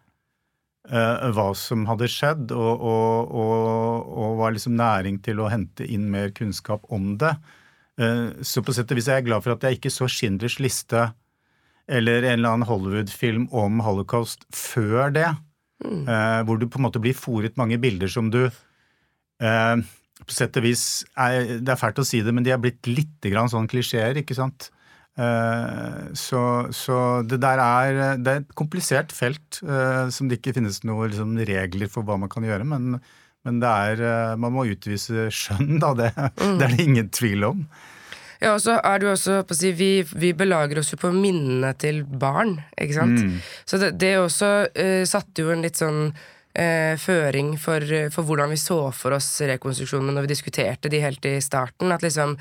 uh, 0.89 1.29
hva 1.37 1.51
som 1.53 1.83
hadde 1.85 2.09
skjedd, 2.09 2.49
og, 2.49 2.81
og, 2.81 3.29
og, 3.29 4.07
og 4.09 4.39
var 4.39 4.55
liksom 4.55 4.73
næring 4.79 5.19
til 5.21 5.37
å 5.37 5.51
hente 5.53 5.85
inn 5.85 6.07
mer 6.09 6.33
kunnskap 6.33 6.87
om 6.89 7.11
det. 7.21 7.35
Uh, 8.01 8.33
så 8.41 8.65
på 8.65 8.73
sett 8.73 8.89
og 8.89 8.97
vis 8.97 9.09
er 9.11 9.21
jeg 9.21 9.27
glad 9.29 9.45
for 9.45 9.53
at 9.53 9.67
jeg 9.67 9.77
ikke 9.77 9.93
så 9.93 10.09
Schindlers 10.09 10.57
liste 10.57 11.11
eller 11.87 12.23
en 12.23 12.39
eller 12.39 12.55
annen 12.55 12.69
Hollywood-film 12.69 13.49
om 13.53 13.81
holocaust 13.85 14.45
før 14.55 15.13
det. 15.13 15.27
Eh, 15.83 16.39
hvor 16.47 16.57
du 16.57 16.69
på 16.71 16.79
en 16.79 16.87
måte 16.87 17.01
blir 17.03 17.17
fòret 17.17 17.57
mange 17.59 17.77
bilder 17.81 18.07
som 18.07 18.29
du 18.31 18.45
eh, 18.47 19.75
På 20.23 20.31
sett 20.31 20.55
og 20.55 20.63
vis 20.63 21.03
er, 21.19 21.59
Det 21.59 21.73
er 21.73 21.81
fælt 21.81 21.99
å 21.99 22.05
si 22.07 22.21
det, 22.23 22.31
men 22.31 22.45
de 22.45 22.53
er 22.55 22.61
blitt 22.63 22.87
litt 22.87 23.27
grann 23.27 23.51
sånn 23.51 23.67
klisjeer, 23.67 24.15
ikke 24.21 24.37
sant? 24.37 24.69
Eh, 25.19 25.99
så, 26.15 26.41
så 26.75 26.95
det 27.23 27.37
der 27.39 27.61
er 27.63 28.17
Det 28.19 28.31
er 28.31 28.41
et 28.41 28.55
komplisert 28.59 29.13
felt 29.15 29.61
eh, 29.63 30.09
som 30.11 30.27
det 30.27 30.41
ikke 30.41 30.57
finnes 30.57 30.81
noen 30.83 31.11
liksom, 31.13 31.37
regler 31.47 31.91
for 31.91 32.07
hva 32.07 32.17
man 32.19 32.31
kan 32.31 32.43
gjøre, 32.43 32.67
men, 32.67 32.97
men 33.47 33.61
det 33.63 33.75
er 33.91 34.03
eh, 34.03 34.33
Man 34.39 34.55
må 34.57 34.65
utvise 34.71 35.29
skjønn, 35.31 35.77
da. 35.83 35.93
Det, 35.95 36.09
det 36.59 36.67
er 36.67 36.75
det 36.75 36.87
ingen 36.87 37.11
tvil 37.15 37.47
om. 37.51 37.63
Ja, 38.41 38.53
og 38.53 38.61
så 38.63 38.77
er 38.81 38.99
det 38.99 39.07
jo 39.07 39.13
også 39.13 39.39
på 39.47 39.55
å 39.55 39.57
si, 39.57 39.71
vi, 39.77 39.89
vi 40.15 40.33
belager 40.37 40.81
oss 40.81 40.91
jo 40.93 40.99
på 41.01 41.11
minnene 41.15 41.71
til 41.79 42.03
barn, 42.03 42.57
ikke 42.75 42.97
sant? 42.97 43.41
Så 43.67 43.79
det, 43.81 43.93
det 44.01 44.15
også 44.19 44.51
uh, 44.67 45.03
satte 45.07 45.45
jo 45.45 45.53
en 45.53 45.63
litt 45.65 45.79
sånn 45.79 46.09
uh, 46.11 46.93
føring 47.01 47.55
for, 47.61 47.83
uh, 47.83 48.07
for 48.13 48.27
hvordan 48.27 48.51
vi 48.51 48.59
så 48.59 48.79
for 48.95 49.15
oss 49.17 49.29
rekonstruksjonene 49.47 50.15
når 50.17 50.27
vi 50.27 50.33
diskuterte 50.35 50.91
de 50.91 51.03
helt 51.03 51.27
i 51.29 51.37
starten. 51.43 51.93
At 51.95 52.05
liksom 52.05 52.39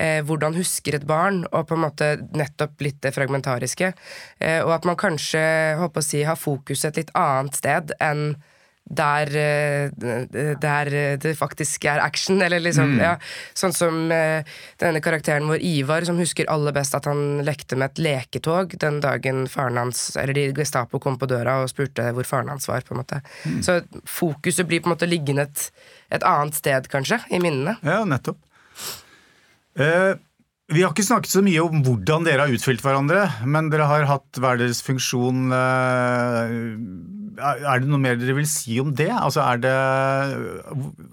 hvordan 0.00 0.54
husker 0.54 0.94
et 0.96 1.02
barn, 1.04 1.42
og 1.50 1.66
på 1.68 1.74
en 1.74 1.82
måte 1.82 2.06
nettopp 2.38 2.80
litt 2.80 3.00
det 3.04 3.10
fragmentariske. 3.12 3.90
Og 4.62 4.70
at 4.72 4.86
man 4.88 4.96
kanskje 4.96 5.42
håper 5.76 6.00
å 6.00 6.06
si, 6.06 6.22
har 6.24 6.38
fokus 6.40 6.86
et 6.88 6.96
litt 6.96 7.10
annet 7.18 7.58
sted 7.58 7.92
enn 8.00 8.30
der, 8.90 9.30
eh, 9.36 10.54
der 10.60 10.90
det 11.22 11.34
faktisk 11.38 11.84
er 11.86 12.02
action, 12.02 12.42
eller 12.42 12.62
liksom 12.62 12.96
ja, 13.00 13.14
Sånn 13.54 13.74
som 13.74 14.00
eh, 14.14 14.42
denne 14.82 15.02
karakteren 15.04 15.48
vår 15.50 15.62
Ivar, 15.64 16.04
som 16.08 16.18
husker 16.18 16.48
aller 16.50 16.74
best 16.74 16.96
at 16.98 17.06
han 17.06 17.40
lekte 17.46 17.78
med 17.78 17.92
et 17.92 18.02
leketog 18.02 18.74
den 18.82 19.00
dagen 19.04 19.46
faren 19.50 19.78
hans 19.78 20.16
Eller 20.20 20.36
de 20.36 20.48
Gestapo 20.56 21.00
kom 21.02 21.18
på 21.20 21.28
døra 21.30 21.60
og 21.62 21.70
spurte 21.70 22.10
hvor 22.16 22.26
faren 22.26 22.50
hans 22.50 22.68
var, 22.70 22.82
på 22.86 22.94
en 22.94 23.02
måte. 23.02 23.20
Så 23.64 23.80
fokuset 24.08 24.66
blir 24.68 24.82
på 24.82 24.90
en 24.90 24.96
måte 24.96 25.08
liggende 25.08 25.46
et, 25.46 25.66
et 26.10 26.26
annet 26.26 26.58
sted, 26.58 26.88
kanskje, 26.90 27.20
i 27.30 27.40
minnene. 27.42 27.76
Ja, 27.86 28.02
nettopp. 28.08 28.40
Eh, 29.78 30.14
vi 30.70 30.82
har 30.84 30.92
ikke 30.92 31.02
snakket 31.02 31.32
så 31.32 31.42
mye 31.42 31.62
om 31.64 31.80
hvordan 31.82 32.26
dere 32.26 32.46
har 32.46 32.54
utfylt 32.54 32.82
hverandre, 32.84 33.24
men 33.48 33.70
dere 33.72 33.88
har 33.90 34.06
hatt 34.06 34.38
hver 34.38 34.60
deres 34.60 34.82
funksjon. 34.86 35.50
Eh, 35.56 36.52
er 37.40 37.82
det 37.82 37.90
noe 37.90 38.02
mer 38.02 38.18
dere 38.20 38.36
vil 38.38 38.46
si 38.48 38.78
om 38.82 38.92
det? 38.94 39.10
Altså, 39.16 39.42
det 39.62 39.72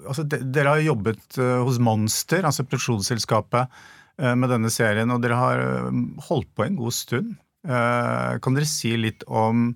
altså, 0.05 0.27
Dere 0.27 0.75
har 0.75 0.85
jobbet 0.85 1.39
eh, 1.41 1.57
hos 1.65 1.81
Monster, 1.81 2.45
altså 2.45 2.67
produksjonsselskapet, 2.67 3.73
eh, 4.21 4.37
med 4.37 4.53
denne 4.53 4.71
serien, 4.73 5.09
og 5.13 5.25
dere 5.25 5.41
har 5.41 5.65
holdt 6.29 6.53
på 6.53 6.67
en 6.67 6.77
god 6.77 6.93
stund. 6.95 7.35
Kan 7.67 8.55
dere 8.55 8.69
si 8.69 8.93
litt 8.95 9.25
om 9.27 9.73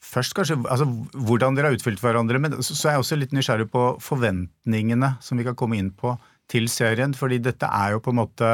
Først 0.00 0.32
kanskje 0.34 0.56
altså, 0.64 0.86
hvordan 1.12 1.54
dere 1.54 1.68
har 1.68 1.76
utfylt 1.76 2.00
hverandre, 2.02 2.40
men 2.40 2.56
så 2.64 2.88
er 2.88 2.96
jeg 2.96 3.02
også 3.04 3.18
litt 3.20 3.34
nysgjerrig 3.36 3.68
på 3.70 3.82
forventningene 4.02 5.12
som 5.22 5.38
vi 5.38 5.44
kan 5.46 5.54
komme 5.60 5.76
inn 5.78 5.92
på 5.94 6.14
til 6.50 6.68
serien, 6.70 7.14
fordi 7.16 7.40
dette 7.42 7.68
er 7.68 7.94
jo 7.94 8.02
på 8.04 8.12
en 8.14 8.20
måte 8.20 8.48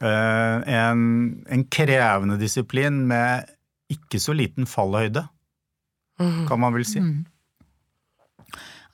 eh, 0.00 0.70
en, 0.76 1.02
en 1.50 1.66
krevende 1.72 2.38
disiplin 2.40 3.02
med 3.10 3.50
ikke 3.90 4.20
så 4.22 4.34
liten 4.36 4.68
fallhøyde, 4.70 5.24
kan 6.20 6.60
man 6.60 6.74
vel 6.76 6.84
si. 6.86 7.00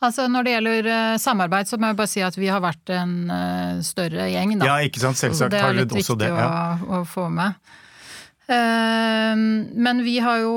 Altså 0.07 0.27
Når 0.29 0.45
det 0.45 0.53
gjelder 0.53 0.89
eh, 0.93 1.17
samarbeid, 1.19 1.69
så 1.69 1.79
må 1.81 1.91
jeg 1.91 1.99
bare 1.99 2.13
si 2.13 2.23
at 2.25 2.37
vi 2.39 2.51
har 2.53 2.63
vært 2.65 2.93
en 2.95 3.15
eh, 3.33 3.81
større 3.85 4.29
gjeng. 4.31 4.59
da. 4.61 4.69
Ja, 4.69 4.77
ikke 4.85 5.03
sant? 5.03 5.19
Selvsagt 5.21 5.55
det 5.55 5.63
er 5.63 5.77
litt 5.77 5.95
viktig 5.97 6.19
det. 6.21 6.31
Ja. 6.31 6.77
å, 6.85 7.01
å 7.01 7.05
få 7.09 7.29
med. 7.33 7.59
Men 8.47 10.05
vi 10.07 10.21
har 10.23 10.39
jo 10.39 10.53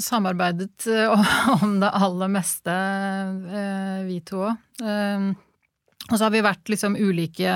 samarbeidet 0.00 0.86
eh, 0.86 1.26
om 1.62 1.78
det 1.82 1.90
aller 1.92 2.30
meste, 2.32 2.72
eh, 2.72 3.98
vi 4.08 4.20
to 4.24 4.44
òg. 4.48 4.56
og 6.06 6.14
så 6.16 6.22
har 6.24 6.30
vi 6.34 6.44
vært 6.44 6.70
liksom 6.70 6.96
ulike 6.96 7.50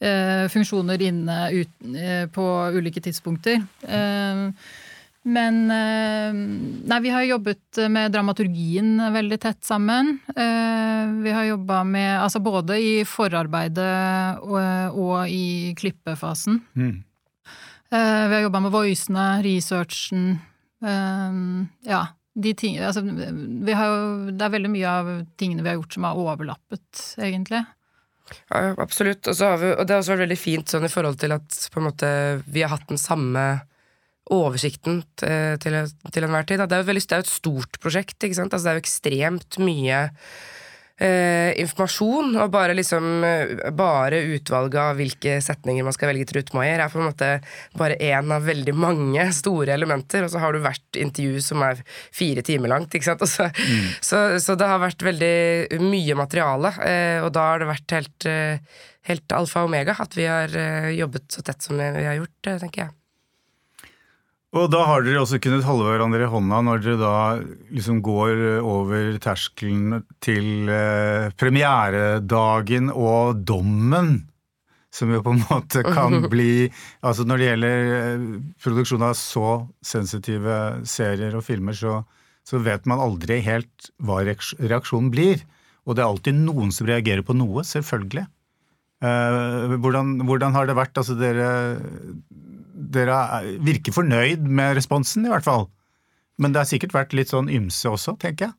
eh, 0.00 0.44
funksjoner 0.52 1.02
inne 1.02 1.38
ut, 1.52 1.72
eh, 1.94 2.26
på 2.32 2.44
ulike 2.78 3.02
tidspunkter. 3.04 3.60
Eh, 3.82 4.44
men 5.28 5.56
eh, 5.74 6.32
Nei, 6.88 7.00
vi 7.04 7.10
har 7.12 7.26
jobbet 7.26 7.80
med 7.92 8.12
dramaturgien 8.14 8.94
veldig 9.12 9.38
tett 9.42 9.64
sammen. 9.66 10.14
Eh, 10.32 11.10
Vi 11.24 11.32
har 11.34 11.44
jobba 11.48 11.82
med 11.84 12.20
Altså 12.22 12.40
både 12.40 12.78
i 12.80 13.04
forarbeidet 13.04 14.38
og, 14.40 14.96
og 14.96 15.28
i 15.28 15.74
klippefasen. 15.76 16.62
Mm. 16.78 16.94
Eh, 17.90 18.24
vi 18.30 18.34
har 18.38 18.42
jobba 18.46 18.60
med 18.60 18.72
voicene, 18.72 19.26
researchen. 19.44 20.38
Eh, 20.84 21.40
ja, 21.88 22.02
de 22.38 22.52
ting, 22.54 22.78
altså, 22.78 23.02
vi 23.02 23.74
har 23.74 23.90
jo, 23.90 24.02
det 24.30 24.46
er 24.46 24.54
veldig 24.54 24.70
mye 24.70 24.92
av 25.00 25.10
tingene 25.40 25.64
vi 25.64 25.72
har 25.72 25.80
gjort 25.80 25.96
som 25.96 26.06
har 26.06 26.20
overlappet, 26.22 27.02
egentlig. 27.18 27.64
Ja, 28.52 28.74
absolutt. 28.78 29.26
Og, 29.26 29.40
vi, 29.62 29.72
og 29.72 29.86
det 29.86 29.94
har 29.94 30.02
også 30.02 30.14
vært 30.14 30.26
veldig 30.26 30.38
fint 30.38 30.70
sånn 30.70 30.86
i 30.86 30.92
forhold 30.92 31.18
til 31.22 31.34
at 31.34 31.58
måte, 31.82 32.10
vi 32.46 32.62
har 32.62 32.72
hatt 32.74 32.86
den 32.90 33.00
samme 33.00 33.46
oversikten 34.28 35.00
til, 35.16 35.56
til, 35.62 35.78
til 36.12 36.26
enhver 36.26 36.46
tid. 36.48 36.62
Det 36.68 36.76
er 36.78 36.86
veldig, 36.86 37.04
det 37.08 37.16
er 37.16 37.24
et 37.24 37.32
stort 37.32 37.78
prosjekt. 37.82 38.20
Altså, 38.28 38.60
det 38.60 38.70
er 38.70 38.78
jo 38.78 38.84
ekstremt 38.84 39.60
mye 39.64 40.02
eh, 40.98 41.52
informasjon, 41.62 42.34
og 42.42 42.50
bare 42.52 42.76
liksom 42.76 43.24
eh, 43.26 43.54
Bare 43.78 44.20
utvalget 44.34 44.80
av 44.82 44.98
hvilke 44.98 45.38
setninger 45.44 45.86
man 45.86 45.94
skal 45.94 46.12
velge 46.12 46.28
til 46.28 46.40
Ruth 46.40 46.56
Maier, 46.56 46.82
er 46.82 46.92
på 46.92 47.00
en 47.00 47.08
måte 47.08 47.30
bare 47.78 47.98
én 48.02 48.34
av 48.34 48.46
veldig 48.48 48.74
mange 48.76 49.28
store 49.36 49.74
elementer. 49.76 50.26
Og 50.26 50.32
så 50.32 50.42
har 50.42 50.54
du 50.54 50.62
hvert 50.64 50.98
intervju 50.98 51.42
som 51.44 51.64
er 51.66 51.82
fire 52.14 52.44
timer 52.46 52.72
langt. 52.74 52.94
ikke 52.94 53.10
sant? 53.10 53.24
Så, 53.28 53.48
så, 54.04 54.22
så 54.42 54.58
det 54.58 54.68
har 54.68 54.82
vært 54.82 55.04
veldig 55.04 55.80
mye 55.84 56.18
materiale, 56.18 56.72
eh, 56.84 57.18
og 57.24 57.32
da 57.36 57.50
har 57.52 57.62
det 57.62 57.72
vært 57.72 57.96
helt, 57.98 58.28
eh, 58.30 58.84
helt 59.08 59.36
alfa 59.36 59.64
og 59.64 59.72
omega 59.72 59.96
at 60.02 60.16
vi 60.18 60.28
har 60.28 60.54
eh, 60.56 60.94
jobbet 60.98 61.28
så 61.32 61.44
tett 61.46 61.64
som 61.64 61.78
vi 61.78 62.06
har 62.08 62.18
gjort, 62.18 62.38
tenker 62.48 62.86
jeg. 62.86 62.97
Og 64.56 64.70
da 64.72 64.80
har 64.88 65.04
dere 65.04 65.20
også 65.20 65.40
kunnet 65.44 65.66
holde 65.66 65.90
hverandre 65.90 66.24
i 66.24 66.30
hånda 66.32 66.62
når 66.64 66.80
dere 66.80 67.00
da 67.02 67.16
liksom 67.68 67.98
går 68.04 68.62
over 68.64 69.18
terskelen 69.20 70.06
til 70.24 70.70
eh, 70.72 71.28
premieredagen 71.36 72.88
og 72.94 73.42
dommen. 73.44 74.22
Som 74.88 75.12
jo 75.12 75.20
på 75.20 75.34
en 75.34 75.42
måte 75.50 75.82
kan 75.84 76.22
bli 76.32 76.70
Altså 77.04 77.26
når 77.28 77.40
det 77.40 77.50
gjelder 77.50 77.92
eh, 77.98 78.24
produksjon 78.64 79.04
av 79.04 79.18
så 79.20 79.50
sensitive 79.84 80.56
serier 80.88 81.36
og 81.36 81.44
filmer, 81.44 81.76
så, 81.76 82.00
så 82.40 82.62
vet 82.64 82.88
man 82.88 83.04
aldri 83.04 83.42
helt 83.44 83.92
hva 84.00 84.22
reaksjonen 84.24 85.12
blir. 85.12 85.44
Og 85.84 85.92
det 85.92 86.04
er 86.04 86.08
alltid 86.08 86.40
noen 86.40 86.72
som 86.72 86.88
reagerer 86.88 87.20
på 87.24 87.36
noe, 87.36 87.68
selvfølgelig. 87.68 88.24
Eh, 89.04 89.76
hvordan, 89.76 90.16
hvordan 90.24 90.56
har 90.56 90.72
det 90.72 90.80
vært? 90.80 90.96
Altså 90.96 91.20
dere 91.20 91.52
dere 92.94 93.18
er- 93.38 93.58
virker 93.64 93.94
fornøyd 93.94 94.46
med 94.46 94.76
responsen, 94.78 95.26
i 95.26 95.32
hvert 95.32 95.46
fall. 95.46 95.68
Men 96.38 96.54
det 96.54 96.62
har 96.62 96.70
sikkert 96.70 96.94
vært 96.94 97.14
litt 97.18 97.32
sånn 97.32 97.50
ymse 97.50 97.90
også, 97.90 98.16
tenker 98.20 98.48
jeg. 98.48 98.56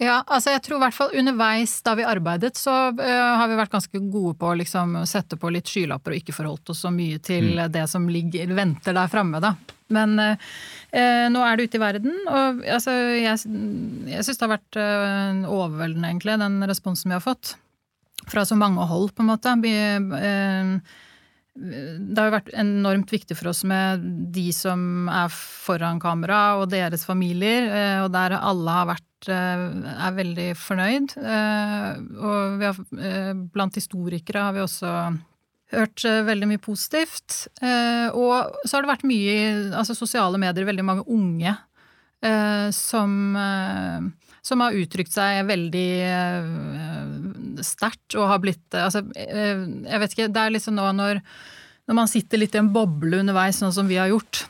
Ja, 0.00 0.22
altså 0.24 0.54
jeg 0.54 0.62
tror 0.64 0.78
i 0.78 0.84
hvert 0.86 0.96
fall 0.96 1.16
underveis 1.20 1.74
da 1.84 1.92
vi 1.98 2.06
arbeidet, 2.08 2.56
så 2.56 2.72
uh, 2.88 3.32
har 3.36 3.50
vi 3.50 3.58
vært 3.58 3.74
ganske 3.74 4.00
gode 4.08 4.32
på 4.40 4.48
å 4.48 4.56
liksom 4.56 4.94
sette 5.04 5.36
på 5.36 5.50
litt 5.52 5.68
skylapper 5.68 6.14
og 6.14 6.22
ikke 6.22 6.32
forholdt 6.32 6.72
oss 6.72 6.80
så 6.86 6.92
mye 6.94 7.18
til 7.20 7.60
det 7.68 7.82
som 7.92 8.06
ligger, 8.08 8.48
venter 8.56 8.96
der 8.96 9.12
framme, 9.12 9.42
da. 9.44 9.52
Men 9.92 10.16
uh, 10.16 10.46
uh, 10.96 11.26
nå 11.28 11.42
er 11.44 11.58
det 11.60 11.68
ute 11.68 11.76
i 11.76 11.82
verden, 11.84 12.16
og 12.30 12.64
altså 12.64 12.94
jeg, 13.18 13.44
jeg 14.08 14.24
syns 14.24 14.40
det 14.40 14.46
har 14.46 14.54
vært 14.54 14.80
øh, 14.80 15.44
overveldende, 15.50 16.14
egentlig, 16.14 16.38
den 16.40 16.56
responsen 16.70 17.12
vi 17.12 17.18
har 17.18 17.26
fått. 17.26 17.58
Fra 18.30 18.46
så 18.48 18.56
mange 18.56 18.88
hold, 18.88 19.12
på 19.12 19.24
en 19.24 19.30
måte. 19.34 19.52
Vi, 19.60 19.74
det 21.60 22.16
har 22.16 22.30
jo 22.30 22.36
vært 22.38 22.52
enormt 22.56 23.10
viktig 23.12 23.36
for 23.36 23.50
oss 23.52 23.60
med 23.68 24.04
de 24.32 24.46
som 24.56 25.08
er 25.12 25.28
foran 25.32 26.00
kamera, 26.00 26.56
og 26.60 26.70
deres 26.72 27.04
familier, 27.04 27.68
eh, 27.68 27.98
og 28.04 28.10
der 28.14 28.38
alle 28.38 28.76
har 28.78 28.88
vært 28.94 29.28
eh, 29.28 29.64
er 29.92 30.16
veldig 30.16 30.48
fornøyd. 30.56 31.16
Eh, 31.20 31.88
Og 32.30 32.64
har, 32.64 32.80
blant 33.52 33.76
historikere 33.76 34.46
har 34.46 34.56
vi 34.56 34.64
også 34.64 34.94
hørt 35.70 36.02
veldig 36.02 36.48
mye 36.50 36.58
positivt. 36.58 37.44
Og 37.62 38.56
så 38.66 38.72
har 38.74 38.82
det 38.82 38.90
vært 38.90 39.04
mye 39.06 39.34
altså 39.78 39.94
sosiale 39.94 40.40
medier, 40.42 40.66
veldig 40.66 40.82
mange 40.82 41.04
unge 41.06 41.52
som, 42.74 43.12
som 44.42 44.64
har 44.64 44.78
uttrykt 44.80 45.14
seg 45.14 45.44
veldig 45.46 45.92
sterkt 47.66 48.16
og 48.18 48.28
har 48.30 48.40
blitt 48.42 48.76
eh, 48.76 48.86
Altså, 48.86 49.02
eh, 49.16 49.64
jeg 49.86 50.02
vet 50.02 50.16
ikke, 50.16 50.30
det 50.32 50.44
er 50.44 50.54
liksom 50.54 50.76
nå 50.78 50.86
når, 50.96 51.20
når 51.90 51.98
man 51.98 52.10
sitter 52.10 52.42
litt 52.42 52.56
i 52.56 52.62
en 52.62 52.72
boble 52.74 53.22
underveis, 53.22 53.60
sånn 53.60 53.74
som 53.74 53.90
vi 53.90 53.98
har 54.00 54.10
gjort, 54.12 54.44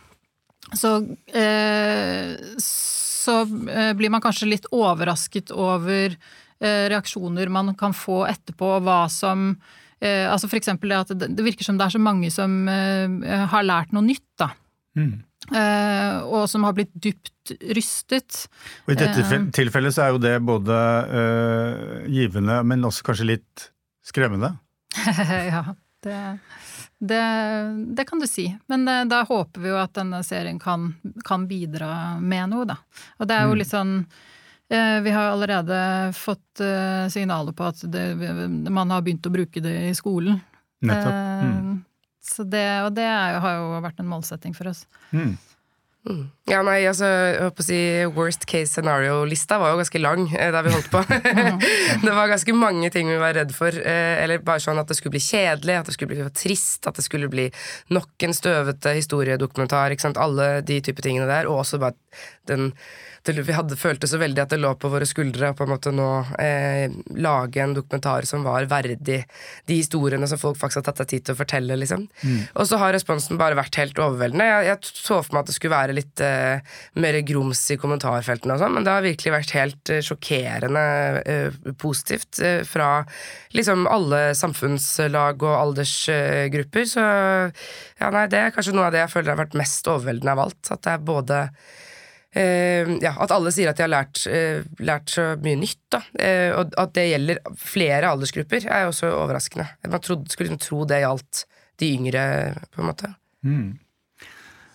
så, 0.77 0.97
eh, 1.35 2.37
så 2.63 3.41
eh, 3.43 3.93
blir 3.99 4.13
man 4.13 4.23
kanskje 4.23 4.51
litt 4.51 4.69
overrasket 4.75 5.53
over 5.55 6.15
eh, 6.15 6.85
reaksjoner 6.93 7.51
man 7.53 7.75
kan 7.79 7.97
få 7.97 8.23
etterpå, 8.31 8.77
og 8.79 8.87
hva 8.87 9.03
som 9.13 9.53
eh, 10.01 10.27
Altså 10.31 10.49
for 10.49 10.61
eksempel 10.61 10.93
det 10.93 11.01
at 11.03 11.17
det, 11.27 11.43
virker 11.45 11.67
som 11.67 11.81
det 11.81 11.89
er 11.89 11.97
så 11.97 12.03
mange 12.03 12.31
som 12.35 12.63
har 12.71 13.67
lært 13.67 13.97
noe 13.97 14.07
nytt, 14.07 14.29
da. 14.41 14.53
Eh, 14.99 15.19
og 15.51 16.45
som 16.53 16.63
har 16.67 16.75
blitt 16.77 16.93
dypt 16.95 17.53
rystet. 17.75 18.45
Og 18.87 18.93
I 18.93 18.99
dette 19.01 19.23
Eh. 19.25 19.47
tilfellet 19.57 19.95
så 19.97 20.05
er 20.05 20.11
jo 20.15 20.19
det 20.23 20.35
både 20.47 20.77
øh, 21.21 22.09
givende, 22.13 22.61
men 22.65 22.85
også 22.87 23.03
kanskje 23.09 23.27
litt 23.33 23.71
skremmende. 24.07 24.53
ja, 25.51 25.65
det, 26.05 26.19
det, 27.01 27.23
det 27.97 28.07
kan 28.09 28.21
du 28.23 28.27
si. 28.31 28.47
Men 28.71 28.87
eh, 28.89 29.05
da 29.11 29.25
håper 29.27 29.61
vi 29.65 29.73
jo 29.73 29.81
at 29.81 29.95
denne 29.99 30.23
serien 30.27 30.61
kan, 30.63 30.93
kan 31.27 31.49
bidra 31.51 32.21
med 32.21 32.53
noe, 32.53 32.69
da. 32.69 32.77
Og 33.19 33.27
det 33.31 33.37
er 33.41 33.49
jo 33.49 33.59
litt 33.59 33.73
sånn 33.73 33.97
eh, 34.71 35.01
vi 35.03 35.11
har 35.17 35.33
allerede 35.33 35.81
fått 36.15 36.63
eh, 36.63 37.09
signaler 37.11 37.57
på 37.57 37.65
at 37.73 37.83
det, 37.91 38.07
man 38.71 38.91
har 38.95 39.03
begynt 39.03 39.27
å 39.27 39.35
bruke 39.35 39.63
det 39.65 39.77
i 39.91 39.95
skolen. 39.99 40.41
Nettopp. 40.85 41.15
Eh, 41.17 41.29
Mm. 41.41 41.79
Så 42.21 42.45
det, 42.45 42.67
og 42.85 42.93
det 42.97 43.07
er, 43.09 43.35
jo- 43.37 43.45
har 43.47 43.55
jo 43.61 43.81
vært 43.85 44.01
en 44.03 44.11
målsetting 44.11 44.55
for 44.57 44.69
oss. 44.73 44.85
Mm. 45.13 45.39
Mm. 46.09 46.21
Ja, 46.49 46.63
nei, 46.65 46.79
altså, 46.89 47.05
jeg 47.05 47.43
håper 47.45 47.61
å 47.61 47.65
si 47.67 47.79
Worst 48.17 48.47
case 48.49 48.73
scenario-lista 48.73 49.59
var 49.61 49.75
jo 49.75 49.81
ganske 49.83 50.01
lang 50.01 50.23
eh, 50.33 50.49
da 50.55 50.63
vi 50.65 50.73
holdt 50.73 50.89
på. 50.89 51.03
det 52.07 52.15
var 52.17 52.31
ganske 52.31 52.55
mange 52.57 52.89
ting 52.95 53.11
vi 53.11 53.19
var 53.21 53.37
redd 53.37 53.53
for. 53.53 53.69
Eh, 53.77 54.23
eller 54.23 54.41
bare 54.45 54.63
sånn 54.65 54.81
at 54.81 54.89
det 54.89 54.97
skulle 54.97 55.13
bli 55.19 55.21
kjedelig, 55.27 55.77
at 55.83 55.91
det 55.91 55.97
skulle 55.99 56.15
bli 56.15 56.31
trist, 56.33 56.89
at 56.89 56.97
det 56.97 57.05
skulle 57.05 57.29
bli 57.33 57.51
nok 57.93 58.27
en 58.29 58.33
støvete 58.37 58.95
historiedokumentar. 58.97 59.93
Ikke 59.93 60.07
sant? 60.09 60.21
Alle 60.21 60.49
de 60.65 60.81
type 60.89 61.05
tingene 61.05 61.29
der. 61.29 61.51
Og 61.53 61.61
også 61.67 61.81
bare 61.83 61.99
den 62.49 62.71
det, 63.27 63.35
Vi 63.47 63.55
hadde 63.57 63.77
følte 63.79 64.09
så 64.09 64.21
veldig 64.21 64.43
at 64.43 64.53
det 64.55 64.61
lå 64.61 64.73
på 64.81 64.91
våre 64.93 65.07
skuldre 65.09 65.51
å 65.51 65.57
på 65.57 65.67
en 65.67 65.73
måte 65.75 65.93
nå 65.95 66.09
eh, 66.41 66.93
lage 67.21 67.63
en 67.63 67.75
dokumentar 67.77 68.27
som 68.29 68.45
var 68.47 68.69
verdig 68.71 69.21
de 69.67 69.77
historiene 69.77 70.29
som 70.31 70.41
folk 70.41 70.59
faktisk 70.61 70.81
har 70.81 70.87
tatt 70.89 71.03
seg 71.03 71.11
tid 71.13 71.27
til 71.27 71.37
å 71.37 71.41
fortelle. 71.41 71.77
liksom. 71.81 72.07
Og 72.55 72.69
så 72.69 72.81
har 72.81 72.95
responsen 72.97 73.41
bare 73.41 73.59
vært 73.59 73.77
helt 73.81 74.01
overveldende. 74.01 74.47
Jeg, 74.49 74.69
jeg 74.71 74.93
så 75.05 75.21
for 75.21 75.37
meg 75.37 75.45
at 75.45 75.51
det 75.51 75.57
skulle 75.57 75.77
være 75.77 75.97
litt 75.97 76.25
eh, 76.25 76.79
mer 77.03 77.21
grums 77.27 77.63
i 77.75 77.79
kommentarfeltene, 77.81 78.57
og 78.57 78.65
sånn, 78.65 78.77
men 78.77 78.87
det 78.87 78.95
har 78.95 79.07
virkelig 79.07 79.35
vært 79.37 79.55
helt 79.59 79.93
eh, 79.93 80.03
sjokkerende 80.05 80.87
eh, 81.25 81.61
positivt 81.81 82.41
eh, 82.45 82.63
fra 82.69 82.91
liksom 83.57 83.87
alle 83.91 84.23
samfunnslag 84.39 85.45
og 85.45 85.57
aldersgrupper. 85.59 86.89
Så 86.89 87.05
ja, 87.05 88.11
nei, 88.15 88.27
det 88.33 88.41
er 88.41 88.55
kanskje 88.55 88.75
noe 88.77 88.89
av 88.89 88.97
det 88.97 89.05
jeg 89.05 89.15
føler 89.15 89.35
har 89.35 89.43
vært 89.45 89.59
mest 89.59 89.89
overveldende 89.91 90.37
av 90.37 90.45
alt. 90.47 90.61
At 90.73 90.85
det 90.87 90.97
er 90.97 91.09
både 91.11 91.45
Eh, 92.31 92.87
ja, 93.03 93.15
at 93.19 93.33
alle 93.35 93.51
sier 93.55 93.73
at 93.73 93.79
de 93.79 93.85
har 93.85 93.91
lært, 93.91 94.23
uh, 94.31 94.63
lært 94.79 95.11
så 95.11 95.33
mye 95.43 95.59
nytt. 95.59 95.83
Da. 95.91 96.03
Uh, 96.15 96.61
og 96.61 96.75
at 96.79 96.95
det 96.95 97.09
gjelder 97.11 97.43
flere 97.59 98.13
aldersgrupper, 98.15 98.69
er 98.71 98.87
jo 98.87 98.95
også 98.95 99.13
overraskende. 99.19 99.67
Man 99.91 100.05
trodde, 100.05 100.31
skulle 100.31 100.51
liksom 100.51 100.63
tro 100.63 100.85
det 100.89 101.03
gjaldt 101.03 101.45
de 101.81 101.95
yngre, 101.97 102.25
på 102.71 102.83
en 102.83 102.91
måte. 102.91 103.15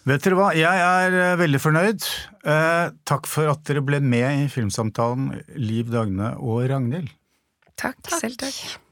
Vet 0.06 0.22
dere 0.22 0.38
hva, 0.38 0.52
jeg 0.54 0.82
er 0.86 1.38
veldig 1.40 1.62
fornøyd. 1.62 2.08
Eh, 2.46 2.88
takk 3.10 3.30
for 3.30 3.50
at 3.50 3.64
dere 3.66 3.82
ble 3.86 4.02
med 4.06 4.44
i 4.44 4.48
filmsamtalen, 4.54 5.32
Liv 5.58 5.90
Dagne 5.94 6.36
og 6.38 6.68
Ragnhild. 6.70 7.10
Takk, 7.74 8.02
selv 8.14 8.38
takk. 8.42 8.85